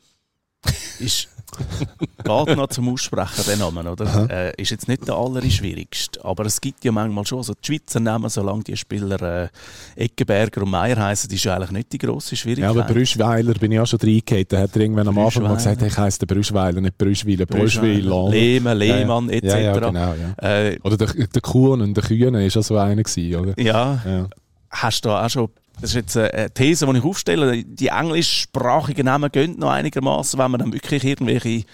[0.99, 1.28] ist
[2.23, 4.27] geht noch zum Aussprechen, den Namen, oder?
[4.29, 7.99] Äh, ist jetzt nicht der allerschwierigste, aber es gibt ja manchmal schon, also die Schweizer
[7.99, 9.49] Namen, solange die Spieler äh,
[9.95, 12.69] Eckenberger und Meier heißen, ist ja eigentlich nicht die grosse Ja, Schwierigkeit.
[12.69, 14.45] aber Brüschweiler bin ich auch schon reingehauen.
[14.49, 18.29] Da hat er irgendwann am Anfang mal gesagt, ich heisse der Brüschweiler, nicht Brüschweiler, Brüschweiler.
[18.29, 19.45] Lehmann, Lehmann, etc.
[19.53, 20.47] Ja, ja, genau, ja.
[20.47, 23.59] äh, Oder der, der Kuhn und der Kühne ist auch so einer gewesen, oder?
[23.61, 24.27] ja, Ja.
[24.69, 25.49] hast du da auch schon,
[25.81, 30.51] das ist jetzt eine These, die ich aufstelle, die englischsprachigen Namen gehen noch einigermaßen, wenn
[30.51, 31.65] man dann wirklich irgendwelche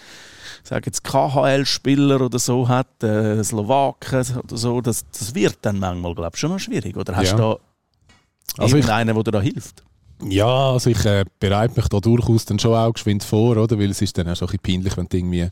[0.63, 6.13] sage jetzt KHL-Spieler oder so hat, äh, Slowaken oder so, das, das wird dann manchmal,
[6.13, 6.95] glaube ich, schon noch schwierig.
[6.97, 7.35] Oder hast Ja.
[7.35, 7.41] du
[8.57, 9.83] da Also irgendeinen, der dir da hilft?
[10.23, 13.79] Ja, also ich äh, bereite mich da durchaus dann schon auch geschwind vor, oder?
[13.79, 15.47] Weil es ist dann auch schon ein bisschen peinlich, wenn du irgendwie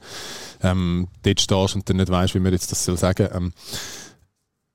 [0.62, 3.30] ähm, dort stehst und dann nicht weißt, wie man jetzt das soll sagen.
[3.34, 3.52] Ähm,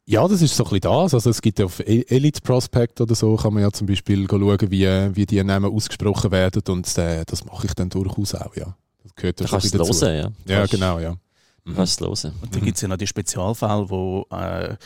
[0.06, 1.14] ja, das ist so ein bisschen das.
[1.14, 4.26] Also es gibt ja auf E- Elite Prospect oder so, kann man ja zum Beispiel
[4.28, 4.86] schauen, wie,
[5.16, 8.76] wie die Namen ausgesprochen werden und äh, das mache ich dann durchaus auch, ja.
[9.02, 10.52] Das gehört ja Du schon kannst ein es hören, ja.
[10.54, 11.14] Ja, Kannst- genau, ja.
[11.66, 12.34] Du kannst es hören.
[12.42, 14.76] Und dann gibt es ja noch die Spezialfälle, wo äh,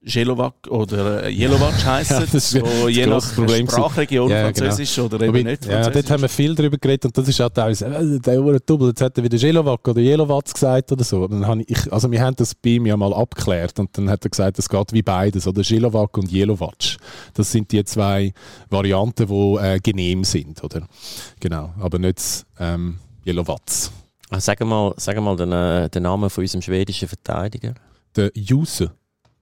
[0.00, 3.68] Jelovac oder äh, Jelovac heissen, Ja, das ist wo das je nach Problem.
[3.68, 4.66] Sprachregion Ja, genau.
[4.66, 7.18] Französisch oder Aber eben ich- nicht ja, Französisch dort haben wir viel darüber geredet und
[7.18, 10.52] das ist auch teilweise, äh, der Uhr Double, jetzt hat er wieder Jelovac oder Jelovac
[10.52, 11.26] gesagt oder so.
[11.26, 14.24] Dann habe ich, also wir haben das bei ihm ja mal abgeklärt und dann hat
[14.24, 16.96] er gesagt, es geht wie beides, oder Jelovac und Jelovac.
[17.34, 18.32] Das sind die zwei
[18.70, 20.86] Varianten, die äh, genehm sind, oder?
[21.40, 23.60] Genau, aber nicht ähm, Jelovac.
[24.30, 27.74] Ah, Sag mal, sag mal den, äh, den Namen von unserem schwedischen Verteidiger.
[28.14, 28.92] Der Juse.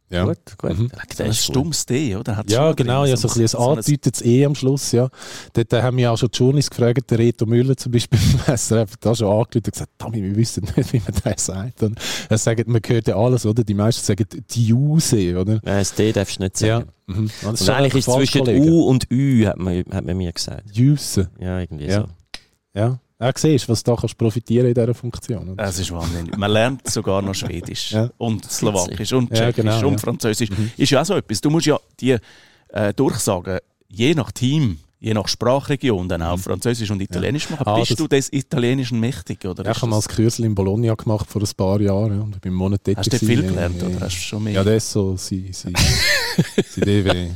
[0.09, 0.25] Ja.
[0.25, 0.79] Gut, gut.
[0.79, 0.89] Mhm.
[0.89, 2.37] Der Das ist ein ist stummes D, oder?
[2.37, 5.09] Hat's Ja, genau, ja, so ein bisschen ein angedeutetes E am Schluss, ja.
[5.53, 8.57] Dort äh, haben wir auch schon die Journeys gefragt, der Reto Müller zum Beispiel beim
[8.57, 11.83] SRF, hat da schon angerufen und gesagt, Tami, wir wissen nicht, wie man das sagt.
[11.83, 13.65] Und er sagt, man hört ja alles, oder?
[13.65, 15.55] Die meisten sagen die Juse, oder?
[15.65, 16.79] Nein, das D darfst du nicht Ja.
[16.79, 16.91] sagen.
[17.07, 17.17] Mhm.
[17.19, 18.49] Und das Und eigentlich ist zwischen.
[18.49, 20.71] U und Ü, hat man, hat man mir gesagt.
[20.73, 22.03] Juse, Ja, irgendwie Ja.
[22.03, 22.07] so.
[22.75, 22.99] ja.
[23.19, 25.49] Ja, siehst was du da kannst profitieren in dieser Funktion.
[25.51, 25.65] Oder?
[25.65, 26.37] Das ist wahnsinnig.
[26.37, 28.11] Man lernt sogar noch Schwedisch Ja.
[28.19, 29.99] und Slowakisch und Ja, Tschechisch genau, und ja.
[29.99, 30.51] Französisch.
[30.77, 31.41] Ist ja auch so etwas.
[31.41, 32.17] Du musst ja die
[32.69, 37.63] äh, Durchsagen je nach Team, je nach Sprachregion dann auch Französisch und Italienisch machen.
[37.67, 39.45] Ah, Bist das- du des Italienischen mächtig?
[39.47, 42.17] Oder Ja, ich habe mal das- das Kürzl in Bologna gemacht vor ein paar Jahren.
[42.19, 42.23] Ja.
[42.23, 42.99] Und ich bin einen Monat dort.
[42.99, 44.01] Hast du viel gelernt Ja, oder ja.
[44.03, 44.53] hast du schon mehr?
[44.55, 45.73] Ja, adesso si, si,
[46.69, 47.31] si deve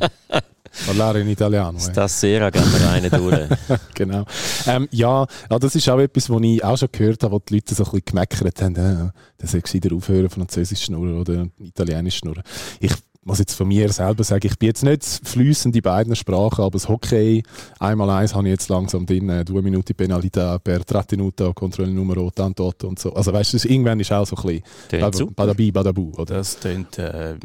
[0.86, 1.78] parlare in italiano.
[1.78, 1.80] eh.
[1.80, 3.48] Stasera gehen wir einen durch.
[3.94, 4.24] genau.
[4.66, 7.54] Ähm, ja, ja, das ist auch etwas, was ich auch schon gehört habe, wo die
[7.54, 8.76] Leute so ein bisschen gemeckert haben.
[8.76, 12.42] Äh, das soll wieder aufhören, Französisch schnurren oder Italienisch schnurren.
[12.78, 16.62] Ich muss jetzt von mir selber sagen, ich bin jetzt nicht fließend in beiden Sprachen,
[16.64, 17.42] aber das Hockey,
[17.78, 21.90] einmal eins habe ich jetzt langsam drin, äh, due minuti penalità per trattenuta contro il
[21.92, 23.12] numero tanto und so.
[23.12, 26.36] Also weißt du, irgendwann ist auch so ein bisschen badabi, badabu, oder?
[26.36, 27.36] Das tönt, äh,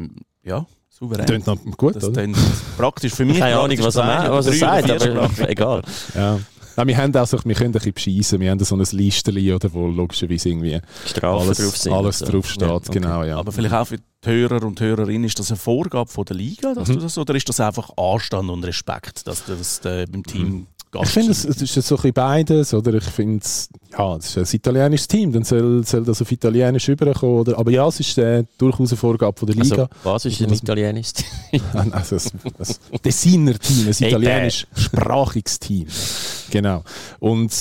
[0.44, 0.64] ja,
[0.98, 1.26] souverän.
[1.26, 2.26] Tönt noch gut, das oder?
[2.76, 3.38] praktisch für mich.
[3.38, 5.82] Keine Ahnung, was er, was er sagt, aber egal.
[6.14, 6.38] Ja.
[6.76, 8.40] Ja, wir, haben auch so, wir können ein bisschen bescheissen.
[8.40, 11.92] Wir haben so ein Listerli, oder, wo logischerweise irgendwie Strafen alles, drauf sind.
[11.92, 12.32] alles und so.
[12.32, 12.68] drauf steht.
[12.68, 12.92] Ja, okay.
[12.92, 13.38] Genau, ja.
[13.38, 16.74] Aber vielleicht auch für die Hörer und Hörerinnen, ist das eine Vorgabe von der Liga,
[16.74, 20.22] dass du das, oder ist das einfach Anstand und Respekt, dass du das äh, beim
[20.22, 20.66] Team
[21.02, 22.94] Ich finde, es, es ist so ein bisschen beides, oder?
[22.94, 26.88] Ich finde es, ja, es ist ein italienisches Team, dann soll, soll das auf Italienisch
[26.88, 27.58] rüberkommen, oder?
[27.58, 29.82] Aber ja, es ist äh, durchaus eine Vorgabe von der Liga.
[29.82, 31.08] Also, was ist ein Was- Italienisch?
[31.92, 32.52] Also, ein,
[32.92, 35.86] ein Tessiner Team, ein italienisch-sprachiges Team.
[36.50, 36.82] Genau.
[37.20, 37.52] Und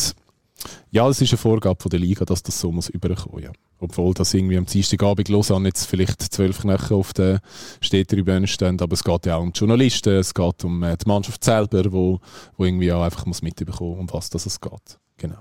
[0.91, 3.51] ja, es ist eine Vorgabe von der Liga, dass das so muss überkommen, ja.
[3.79, 7.41] Obwohl das irgendwie am Dienstagabend Lausanne jetzt vielleicht zwölf Knöchel auf der
[7.81, 11.07] Städtetribüne stehen, aber es geht ja auch um die Journalisten, es geht um äh, die
[11.07, 12.19] Mannschaft selber, wo,
[12.57, 14.99] wo irgendwie auch einfach muss mitbekommen, um was das es geht.
[15.17, 15.35] Genau.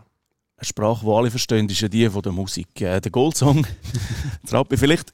[0.56, 2.80] eine Sprache, die alle verstehen, ist ja die von der Musik.
[2.80, 3.66] Äh, der Goldsong,
[4.50, 5.12] Rappi, vielleicht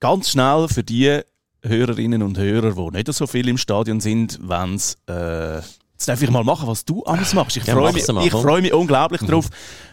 [0.00, 1.20] ganz schnell für die
[1.62, 5.62] Hörerinnen und Hörer, die nicht so viel im Stadion sind, wenn es äh,
[5.94, 7.56] Jetzt darf ich mal machen, was du alles machst.
[7.56, 9.46] Ich Ja, freue mich, mal, ich freue mich unglaublich drauf.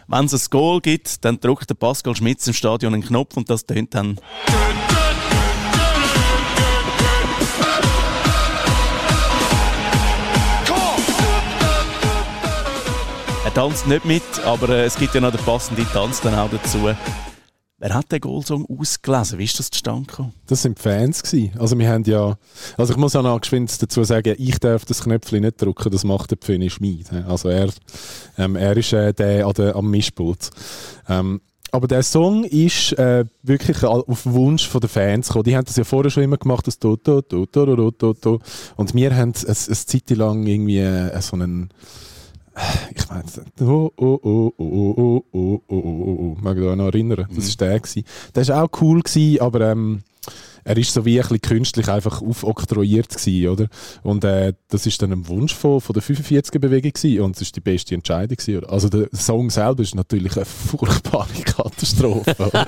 [0.08, 3.48] Wenn es ein Goal gibt, dann drückt der Pascal Schmitz im Stadion einen Knopf und
[3.48, 4.18] das tönt dann.
[13.44, 16.48] Er tanzt nicht mit, aber äh, es gibt ja noch den passenden Tanz dann auch
[16.50, 16.88] dazu.
[17.82, 19.40] Wer hat den Goalsong ausgelesen?
[19.40, 20.32] Wie ist das zustande gekommen?
[20.46, 21.58] Das sind die Fans gewesen.
[21.58, 22.38] Also wir haben ja,
[22.76, 26.04] also ich muss auch noch geschwind dazu sagen, ich darf das Knöpfchen nicht drücken, das
[26.04, 27.12] macht der Pföhne Schmid.
[27.12, 27.70] Also er,
[28.38, 30.50] ähm, er ist äh, der, an der am Mischpult.
[31.08, 31.40] Ähm,
[31.72, 35.42] aber der Song ist äh, wirklich auf Wunsch den Fans gekommen.
[35.42, 38.38] Die haben das ja vorher schon immer gemacht, das do, do, do, do.
[38.76, 41.70] Und wir haben eine, eine Zeit lang irgendwie äh, so einen
[42.94, 43.24] ich meine,
[43.60, 46.86] oh, oh, oh, oh, oh, oh, oh, oh, oh, oh, oh, mag ich mich noch
[46.86, 47.80] erinnern, das war der.
[47.80, 48.04] Gewesen.
[48.34, 50.02] Der war auch cool, gewesen, aber ähm,
[50.64, 53.66] er ist so wie ein bisschen künstlich einfach aufoktroyiert gewesen, oder?
[54.02, 57.56] Und äh, das ist dann ein Wunsch von, von der 45er-Bewegung gewesen und es ist
[57.56, 58.72] die beste Entscheidung gewesen, oder?
[58.72, 62.34] Also der Song selber ist natürlich eine furchtbare Katastrophe.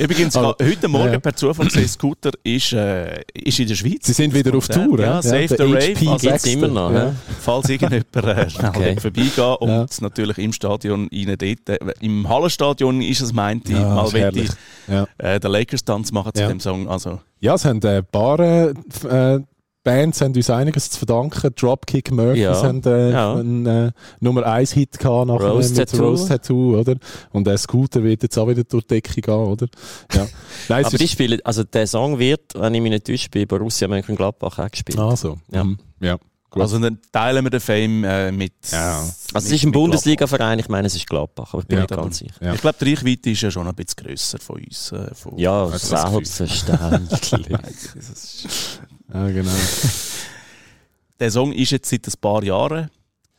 [0.00, 1.18] Übrigens, Aber- heute Morgen ja.
[1.20, 4.06] per Zufall gesehen, Scooter ist, äh, ist in der Schweiz.
[4.06, 5.22] Sie sind wieder auf Tour, Ja, ja?
[5.22, 6.10] Save the HP Rave.
[6.12, 7.14] Also, Gibt's immer noch, Ja.
[7.40, 8.96] falls irgendjemand äh, schnell Okay.
[9.00, 9.86] vorbeigehen und Ja.
[10.00, 11.68] natürlich im Stadion rein dort.
[11.68, 14.50] Äh, Im Hallenstadion ist es, meinte ich, Ja, mal ich
[14.88, 15.06] Ja.
[15.18, 16.48] äh, den Lakers-Tanz machen zu Ja.
[16.48, 16.88] dem Song.
[16.88, 18.74] Also, Ja, es haben äh, ein paar äh,
[19.08, 19.40] äh,
[19.82, 21.54] Bands haben uns einiges zu verdanken.
[21.56, 22.62] Dropkick Murphys Ja.
[22.62, 23.34] haben äh, Ja.
[23.36, 26.04] einen äh, Nummer 1 Hit gehabt nachher Rose mit Tattoo.
[26.04, 26.96] Rose Tattoo, oder?
[27.32, 29.68] Und der Scooter wird jetzt auch wieder durch die Decke gehen, oder?
[30.12, 30.26] Ja.
[30.68, 33.88] Nein, Aber die spielen, also der Song wird, wenn ich mich nicht täusche, bei Borussia
[33.88, 34.98] Mönchengladbach auch gespielt.
[34.98, 35.38] ah, so.
[35.50, 35.64] Ja.
[35.64, 35.78] Mhm.
[36.00, 36.18] ja.
[36.50, 36.62] Gut.
[36.62, 38.52] also dann teilen wir den Fame äh, mit.
[38.72, 38.98] Ja.
[39.32, 41.94] Also es ist ein Bundesliga-Verein, ich meine, es ist Gladbach, aber ich bin Ja, nicht
[41.94, 42.34] ganz sicher.
[42.40, 42.54] Ja.
[42.54, 44.90] Ich glaube, die Reichweite ist ja schon ein bisschen grösser von uns.
[44.90, 47.58] Äh, von Ja, Also selbstverständlich.
[49.12, 49.50] Ja, genau.
[51.20, 52.90] Der Song ist jetzt seit ein paar Jahren.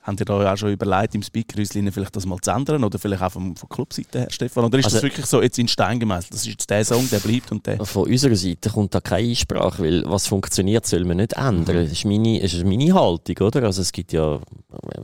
[0.03, 2.83] Habt ihr da auch schon überlegt, im Speakerhäuschen vielleicht das mal zu ändern?
[2.83, 4.65] Oder vielleicht auch vom, von Clubseite her, Stefan?
[4.65, 6.33] Oder ist das Also- wirklich so jetzt in Stein gemeißelt?
[6.33, 7.85] Das ist jetzt der Song, der bleibt und der.
[7.85, 11.75] Von unserer Seite kommt da keine Einsprache, weil was funktioniert, soll man nicht ändern.
[11.83, 13.63] Das ist meine, das ist meine Haltung, oder?
[13.63, 14.39] Also es gibt ja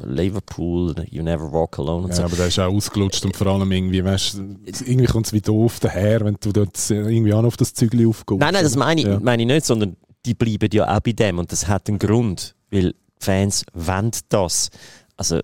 [0.03, 2.21] Liverpool, You Never Walk Alone und so.
[2.21, 4.41] Ja, aber der ist auch ausgelutscht und vor allem irgendwie, weißt,
[4.85, 8.07] irgendwie kommt es wie doof daher, wenn du dort irgendwie auch noch auf das Zügel
[8.07, 8.39] aufgehst.
[8.39, 9.19] Nein, nein, das meine ich, Ja.
[9.19, 12.55] meine ich nicht, sondern die bleiben ja auch bei dem und das hat einen Grund,
[12.71, 14.69] weil Fans wollen das.
[15.15, 15.41] Also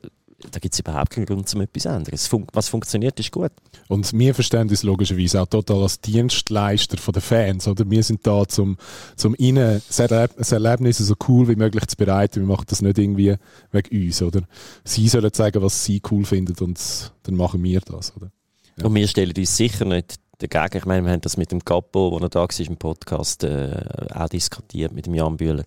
[0.51, 2.13] da gibt es überhaupt keinen Grund, zum etwas zu ändern.
[2.13, 3.51] Es fun was funktioniert, ist gut.
[3.87, 7.67] Und wir verstehen uns logischerweise auch total als Dienstleister von den Fans.
[7.67, 7.89] Oder?
[7.89, 8.77] Wir sind da, zum,
[9.15, 12.41] zum ihnen das, Erleb das Erlebnis so cool wie möglich zu bereiten.
[12.41, 13.35] Wir machen das nicht irgendwie
[13.71, 14.21] wegen uns.
[14.21, 14.41] Oder?
[14.83, 16.79] Sie sollen sagen, was sie cool finden und
[17.23, 18.15] dann machen wir das.
[18.15, 18.31] Oder?
[18.77, 18.85] Ja.
[18.85, 20.77] Und wir stellen uns sicher nicht dagegen.
[20.77, 24.29] Ich meine, wir haben das mit dem Capo, der da war im Podcast, äh, auch
[24.29, 25.63] diskutiert mit dem Jan Bühler.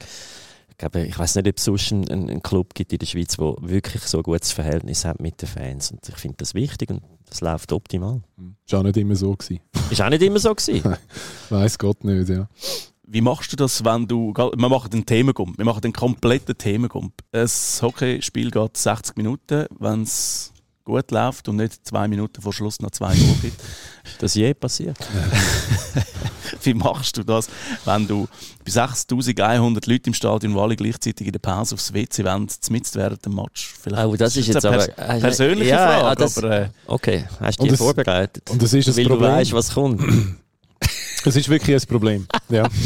[0.76, 3.38] Ich glaube, ich weiß nicht, ob es sonst einen, einen Club gibt in der Schweiz,
[3.38, 5.90] der wirklich so ein gutes Verhältnis hat mit den Fans.
[5.90, 8.20] Und ich finde das wichtig und das läuft optimal.
[8.66, 9.60] Ist auch nicht immer so gewesen.
[9.90, 10.94] Ist auch nicht immer so gewesen.
[11.48, 12.46] Weiß Gott nicht, ja.
[13.04, 14.34] Wie machst du das, wenn du.
[14.34, 15.56] Wir machen einen Themengump.
[15.56, 17.14] Wir machen den kompletten Themengump.
[17.32, 17.48] Ein
[17.80, 19.64] Hockeyspiel geht 60 Minuten.
[19.78, 20.52] Wenn es
[20.84, 23.60] gut läuft und nicht zwei Minuten vor Schluss noch zwei Uhr gibt.
[24.18, 24.98] Das je passiert.
[26.62, 27.48] Wie machst du das,
[27.84, 28.26] wenn du
[28.64, 32.94] bei 6100 Leuten im Stadion, die alle gleichzeitig in der Pause aufs WC wollen, mitten
[32.94, 33.74] während dem Match?
[33.80, 36.68] Vielleicht Oh, das ist jetzt eine aber- pers persönliche Ja, ja, Frage, das- aber äh,
[36.86, 38.48] Okay, hast du dich das- vorbereitet?
[38.50, 39.30] Und das ist ein weil Problem.
[39.30, 40.02] du weißt, was kommt.
[41.26, 42.26] Es ist wirklich ein Problem.
[42.48, 42.68] Ja.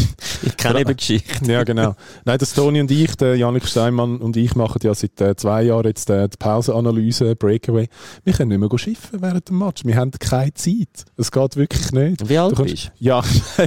[0.42, 1.53] Ich kenne eben Geschichte.
[1.53, 1.94] Ja, genau.
[2.24, 5.64] Nein, das Toni und ich, der Janik Steinmann und ich machen ja seit äh, zwei
[5.64, 7.88] Jahren jetzt äh, die Pausenanalyse, Breakaway.
[8.24, 9.85] Wir können nicht mehr schiffen während dem Match.
[9.85, 11.05] Wir haben keine Zeit.
[11.18, 12.26] Es geht wirklich nicht.
[12.26, 12.92] Wie alt Du kommst- bist?
[13.00, 13.22] Ja,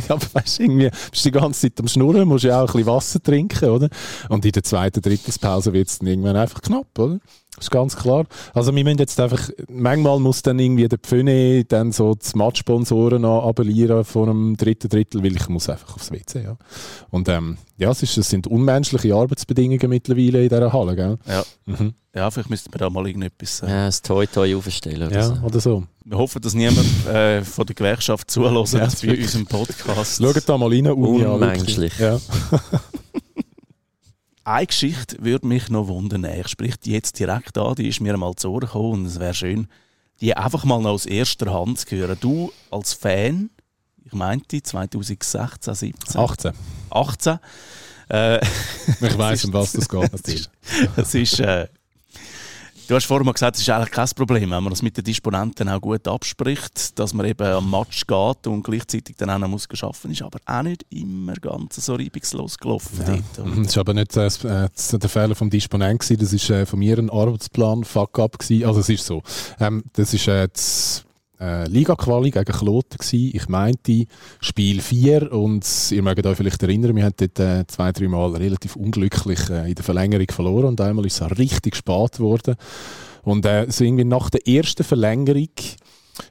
[0.09, 2.73] aber weißt du, irgendwie bist du die ganze Zeit am Schnurren, musst ja auch ein
[2.73, 3.89] bisschen Wasser trinken, oder?
[4.29, 7.19] Und in der zweiten, dritten Pause wird es dann irgendwann einfach knapp, oder?
[7.55, 8.25] Das ist ganz klar.
[8.53, 13.23] Also wir müssen jetzt einfach, manchmal muss dann irgendwie der Pföne dann so die Matchsponsoren
[13.25, 16.57] abellieren von einem dritten Drittel, weil ich muss einfach aufs WC, ja.
[17.11, 21.17] Und ähm, ja, es, ist, es sind unmenschliche Arbeitsbedingungen mittlerweile in dieser Halle, gell?
[21.27, 21.43] ja.
[21.65, 21.93] Mhm.
[22.15, 23.61] ja, vielleicht müssten wir da mal irgendetwas.
[23.61, 25.35] Äh, Ja, das Toi Toi aufstellen oder Ja, so.
[25.43, 25.83] oder so.
[26.05, 30.21] Wir hoffen, dass niemand äh, von der Gewerkschaft zuhört Ja, bei unserem Podcast.
[30.21, 31.23] Schaut da mal rein, Uni.
[31.23, 31.97] Unmenschlich.
[31.99, 32.19] Ja.
[34.45, 36.25] Eine Geschichte würde mich noch wundern.
[36.25, 39.19] Ich spreche die jetzt direkt an, die ist mir einmal zu Ohren gekommen und es
[39.19, 39.67] wäre schön,
[40.19, 42.17] die einfach mal noch aus erster Hand zu hören.
[42.19, 43.49] Du als Fan,
[44.03, 46.51] ich meinte 2016, 17, 18.
[46.89, 47.39] 18,
[48.09, 48.45] äh, Ich
[49.17, 50.49] weiss, um was das geht.
[50.97, 51.69] es ist, äh,
[52.87, 55.05] Du hast vorhin mal gesagt, es ist eigentlich kein Problem, wenn man das mit den
[55.05, 59.47] Disponenten auch gut abspricht, dass man eben am Match geht und gleichzeitig dann auch noch
[59.47, 62.99] muss geschaffen ist, aber auch nicht immer ganz so reibungslos gelaufen.
[62.99, 63.17] Ja.
[63.37, 63.65] Dort.
[63.65, 66.97] Das war aber nicht äh, der Fehler vom Disponent, gewesen, das war äh, von mir
[66.97, 68.39] ein Arbeitsplan Fuck-up.
[68.39, 68.65] gewesen.
[68.65, 69.23] Also es ist so,
[69.59, 71.05] ähm, das ist äh, das
[71.43, 73.31] äh, Liga-Quali gegen Kloten gewesen.
[73.33, 74.05] Ich meinte
[74.39, 78.35] Spiel 4 und ihr mögt euch vielleicht erinnern, wir haben dort äh, zwei, drei Mal
[78.35, 82.55] relativ unglücklich äh, in der Verlängerung verloren und einmal ist es richtig spät geworden.
[83.23, 85.49] Und äh, so irgendwie nach der ersten Verlängerung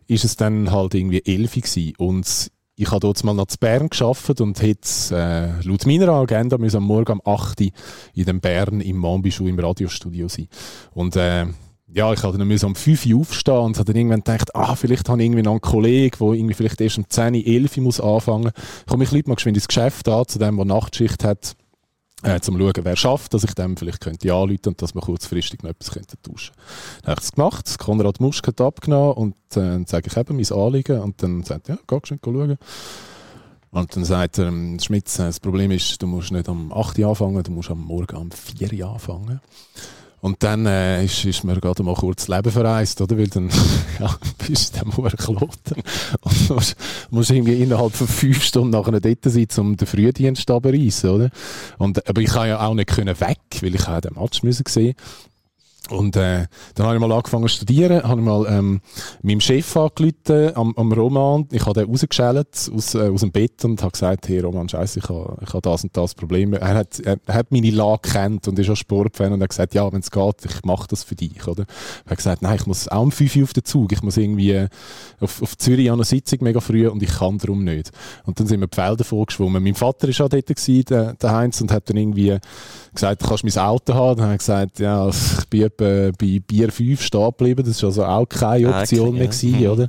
[0.07, 1.93] ist es dann halt irgendwie 11 gewesen.
[1.99, 6.57] und ich habe dort mal noch zu Bern geschafft und hätte äh, laut meiner Agenda
[6.57, 7.69] müssen am Morgen um 8 Uhr
[8.15, 10.49] in Bern im Mambischou im Radiostudio sein.
[10.93, 11.47] Und äh,
[11.95, 15.09] ja, ich hatte dann um 5 Uhr aufstehen und habe dann irgendwann gedacht, ah, vielleicht
[15.09, 18.01] habe ich irgendwie noch einen Kollegen, der irgendwie vielleicht erst um 10, 11 Uhr muss
[18.01, 18.87] anfangen muss.
[18.89, 21.55] Komme ich mal geschwind ins Geschäft an, zu dem, der Nachtschicht hat,
[22.23, 25.63] äh, zum schauen, wer schafft, dass ich dem vielleicht könnte anrufen und dass wir kurzfristig
[25.63, 26.55] noch etwas könnten tauschen.
[27.03, 30.37] Dann habe ich es gemacht, Konrad Musk hat abgenommen und äh, dann sage ich eben
[30.37, 32.59] mein Anliegen und dann sagt er, ja, geh schnell schauen.
[33.71, 36.99] Und dann sagt er, ähm, Schmitz, äh, das Problem ist, du musst nicht um 8
[36.99, 39.41] Uhr anfangen, du musst am Morgen um 4 Uhr anfangen.
[40.23, 43.19] Und dann äh, ist, ist mir gerade mal kurz das Leben vereist, oder?
[43.19, 43.51] Weil dann
[43.99, 45.83] ja, bist du dann Kloten
[46.21, 46.77] und musst,
[47.11, 51.31] musst irgendwie innerhalb von fünf Stunden nachher dort sein, um den Frühdienst zu oder?
[51.77, 54.65] Und, aber ich kann ja auch nicht können weg, weil ich auch den Match müssen
[54.69, 54.95] sehen
[55.93, 58.81] und äh, dann habe ich mal angefangen zu studieren, habe ich mal ähm,
[59.23, 61.47] meinem Chef angerufen, am, am Roman.
[61.53, 65.01] Ich habe den rausgeschält aus, äh, aus dem Bett und habe gesagt, hey Roman, scheiße,
[65.01, 66.55] ich habe, ich habe das und das Problem.
[66.55, 69.75] Er hat, er, er hat meine Lage kennt und ist auch Sportfan und hat gesagt,
[69.75, 71.47] ja, wenn es geht, ich mache das für dich.
[71.47, 71.65] Oder?
[72.05, 74.17] Er hat gesagt, nein, ich muss auch um 5 Uhr auf den Zug, ich muss
[74.17, 74.69] irgendwie äh,
[75.21, 77.91] auf, auf Zürich an einer Sitzung mega früh und ich kann darum nicht.
[78.25, 79.63] Und dann sind wir die Felder vorgeschwommen.
[79.63, 82.39] Mein Vater war auch dort, der, der Heinz, und hat dann irgendwie
[82.95, 84.17] gesagt, du kannst mein Auto haben.
[84.17, 87.65] Dann habe ich gesagt, ja, ich bin etwa bei Bier 5 stehen geblieben.
[87.67, 89.71] Das war also auch keine Option mehr, gewesen, ja.
[89.71, 89.89] oder?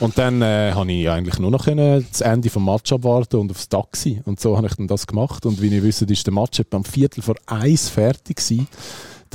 [0.00, 3.50] Und dann äh, habe ich eigentlich nur noch können das Ende vom Match abwarten und
[3.50, 4.20] aufs Taxi.
[4.24, 5.46] Und so habe ich dann das gemacht.
[5.46, 8.68] Und wie ihr wisst, ist der Match etwa am Viertel vor eins fertig gewesen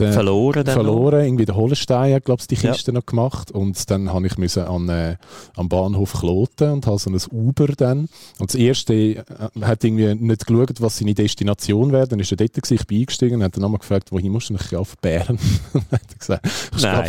[0.02, 0.66] äh, verloren.
[0.66, 1.20] verloren.
[1.20, 1.26] Noch.
[1.26, 2.98] Irgendwie der Hollenstein hat, glaube ich, die Kiste ja.
[2.98, 3.52] noch gemacht.
[3.52, 5.16] Und dann habe ich müssen an, äh,
[5.56, 8.08] am Bahnhof Kloten und habe so ein Uber dann.
[8.40, 9.24] Und das erste äh,
[9.62, 12.08] hat irgendwie nicht geschaut, was seine Destination wäre.
[12.08, 14.50] Dann ist er dort gewesen, ich bin eingestiegen und hat dann nochmal gefragt, wohin musst
[14.50, 14.54] du?
[14.54, 15.38] Und ich auf Bern.
[15.74, 16.46] und hat gesagt,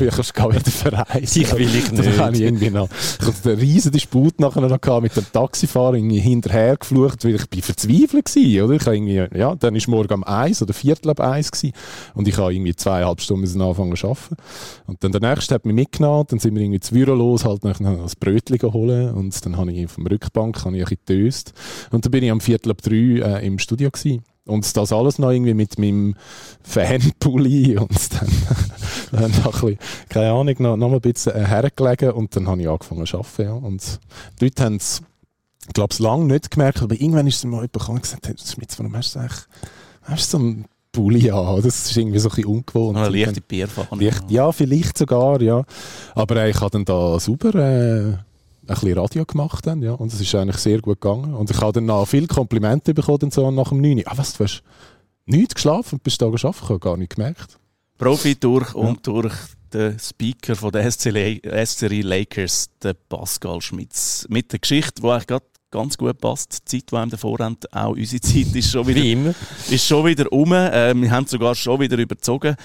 [0.01, 1.43] ich kann wieder verreisen.
[1.43, 2.19] Ich will ich nicht.
[2.19, 2.89] Dann ich irgendwie noch
[3.21, 7.37] ich hatte einen riesen Disput nachher noch gehabt mit dem Taxifahrer irgendwie hinterher geflucht, weil
[7.37, 8.75] ich bin verzweifelt war, oder?
[8.75, 11.75] Ich irgendwie, ja, dann ist morgen um eins oder viertel ab eins gewesen.
[12.15, 14.37] Und ich habe irgendwie irgendwie zweieinhalb Stunden müssen anfangen zu arbeiten.
[14.87, 17.65] Und dann der nächste hat mich mitgenommen, dann sind wir irgendwie zu Büro los, halt
[17.65, 21.43] noch ein Brötchen holen und dann habe ich auf der Rückbank ich ein bisschen
[21.91, 24.23] Und dann bin ich am Viertel ab drei äh, im Studio gewesen.
[24.47, 26.17] Und das alles noch irgendwie mit meinem
[26.63, 28.29] Fanpulli und dann,
[29.13, 29.79] dann noch ein bisschen,
[30.11, 33.43] keine Ahnung, noch, noch ein bisschen äh, hergelegen und dann habe ich angefangen zu arbeiten.
[33.43, 33.53] Ja.
[33.55, 34.01] Und
[34.39, 35.01] die Leute haben es,
[35.67, 38.35] ich glaube, lange nicht gemerkt, aber irgendwann ist es mal jemand gekommen und gesagt, hey,
[38.37, 39.47] Schmitz, warum hast du eigentlich,
[40.03, 41.61] hast du so ein Pulli an.
[41.61, 42.97] Das ist irgendwie so ein bisschen ungewohnt.
[42.97, 44.11] Eine leichte Bierfahne.
[44.29, 45.65] Ja, vielleicht sogar, ja.
[46.15, 48.25] Aber ich habe dann da super äh, ein
[48.67, 49.93] bisschen Radio gemacht dann, ja.
[49.93, 51.35] Und es ist eigentlich sehr gut gegangen.
[51.35, 54.03] Und ich habe dann noch viele Komplimente bekommen so nach dem 9.
[54.07, 54.63] Ah, was, du hast
[55.27, 56.63] nichts geschlafen und bist da geschafft?
[56.63, 57.59] Ich habe gar nicht gemerkt.
[57.99, 58.81] Profi durch ja.
[58.81, 59.35] und durch
[59.73, 64.27] den Speaker von der SCRI Lakers, der Pascal Schmitz.
[64.29, 66.53] Mit der Geschichte, die eigentlich gerade ganz gut passt.
[66.73, 69.35] Die Zeit, die einem davor haben, auch unsere Zeit ist schon wieder, Wie immer.
[69.69, 70.53] Ist schon wieder um.
[70.53, 72.57] Äh, wir haben sogar schon wieder überzogen.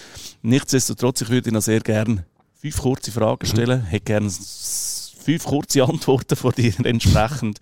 [0.43, 2.25] Nichtsdestotrotz, ich würde noch sehr gerne
[2.61, 3.51] fünf kurze Fragen mhm.
[3.51, 3.83] stellen.
[3.87, 7.59] Ich hätte gerne fünf kurze Antworten von dir entsprechend.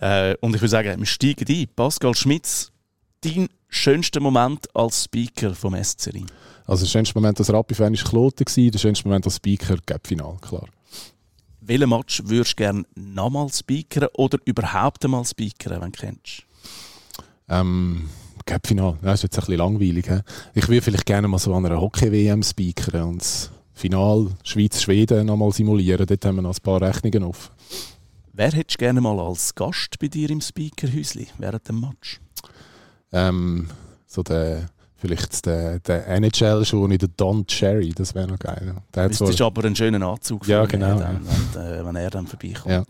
[0.00, 1.66] Äh, und ich würde sagen, wir steigen ein.
[1.76, 2.72] Pascal Schmitz,
[3.20, 6.24] dein schönster Moment als Speaker vom SCRI?
[6.66, 10.68] Also der schönste Moment als Rappi-Fan war Kloten, der schönste Moment als Speaker Gap-Final, klar
[11.68, 16.42] welchen Match würdest du gerne nochmal speakern oder überhaupt einmal speakern, wenn du kennst?
[17.48, 18.08] Ähm,
[18.46, 20.06] Cup-Final, das ist jetzt ein bisschen langweilig.
[20.06, 20.20] He?
[20.54, 25.52] Ich würde vielleicht gerne mal so an einer Hockey-WM speakern und das Final Schweiz-Schweden nochmal
[25.52, 26.06] simulieren.
[26.06, 27.52] Dort haben wir noch ein paar Rechnungen offen.
[28.32, 32.20] Wer hättest du gerne mal als Gast bei dir im Speakerhäusli während dem Match?
[33.12, 33.68] Ähm,
[34.06, 38.74] so der Vielleicht der, der NHL schon in der Don Cherry, das wäre noch geil.
[38.92, 42.26] Der das ist aber ein schöner Anzug, ja, genau, dann, wenn, äh, wenn, er dann
[42.26, 42.66] vorbeikommt.
[42.66, 42.82] Ja.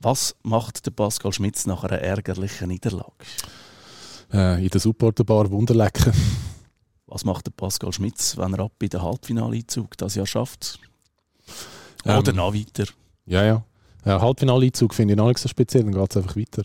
[0.00, 3.12] Was macht der Pascal Schmitz nach einer ärgerlichen Niederlage?
[4.32, 6.12] Äh, in der Supporterbar Wunderlecken.
[7.06, 10.80] Was macht der Pascal Schmitz, wenn er ab in den Halbfinaleinzug das Jahr schafft?
[12.04, 12.84] Oder ähm, noch weiter?
[13.26, 13.64] Ja, ja.
[14.04, 16.62] ja Halbfinaleinzug finde ich noch nicht so speziell, dann geht es einfach weiter.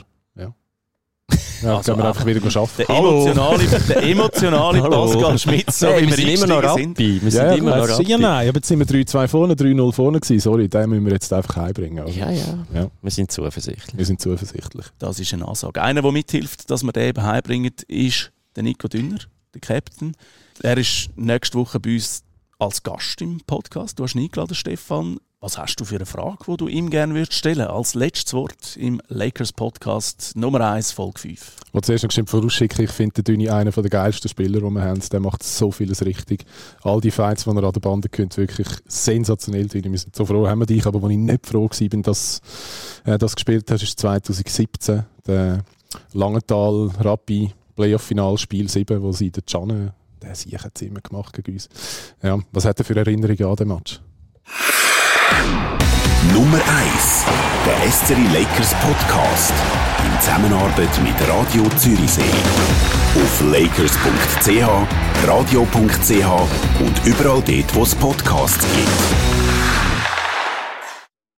[1.63, 1.77] Ja.
[1.77, 2.85] Also, können wir einfach wieder arbeiten.
[2.87, 6.75] Der emotionale, der emotionale Pascal Schmidt, so hey, wie wir wir sind immer noch eingestiegen
[6.75, 6.89] sind.
[6.91, 7.21] Rappi.
[7.23, 8.07] Wir sind Ja, immer noch ja, Rappi.
[8.09, 10.39] ja, nein, aber jetzt sind wir 3-2 vorne, 3-0 vorne gewesen.
[10.39, 12.07] Sorry, den müssen wir jetzt einfach heimbringen.
[12.07, 12.87] Ja, ja, Ja.
[13.01, 13.97] Wir sind zuversichtlich.
[13.97, 14.85] Wir sind zuversichtlich.
[14.99, 15.81] Das ist eine Ansage.
[15.81, 19.19] Einer, der mithilft, dass wir den eben heimbringen, ist der Nico Dünner,
[19.53, 20.13] der Captain.
[20.61, 22.23] Er ist nächste Woche bei uns
[22.59, 23.97] als Gast im Podcast.
[23.99, 25.17] Du hast ihn eingeladen, Stefan.
[25.43, 28.77] Was hast du für eine Frage, die du ihm gerne würdest stellen Als letztes Wort
[28.77, 31.55] im Lakers Podcast Nummer 1, Folge 5.
[31.67, 34.69] Ich wollte zuerst noch geschwind vorausschicken, ich finde den Düni einer der geilsten Spieler, die
[34.69, 35.01] wir haben.
[35.11, 36.45] Der macht so vieles richtig.
[36.83, 39.67] All die Fights, die er an der Bande könnte, wirklich sensationell.
[39.67, 39.91] Düni.
[39.91, 40.85] Wir sind so froh, haben wir dich.
[40.85, 42.39] Aber wo ich nicht froh war, dass
[43.03, 45.03] äh, das gespielt hast, ist 2017.
[45.27, 45.65] Der
[46.13, 51.51] Langenthal Rappi Playoff-Final Spiel 7, wo sie den Canne, der Sieg hat immer gemacht gegen
[51.51, 51.67] uns.
[52.21, 53.99] Ja, was hat er für Erinnerungen an den Match?
[56.33, 57.25] Nummer 1.
[57.65, 59.53] Der SCRI Lakers Podcast.
[60.05, 62.21] In Zusammenarbeit mit Radio Zürichsee.
[63.15, 69.42] Auf lakers.ch, radio.ch und überall dort, wo es Podcasts gibt.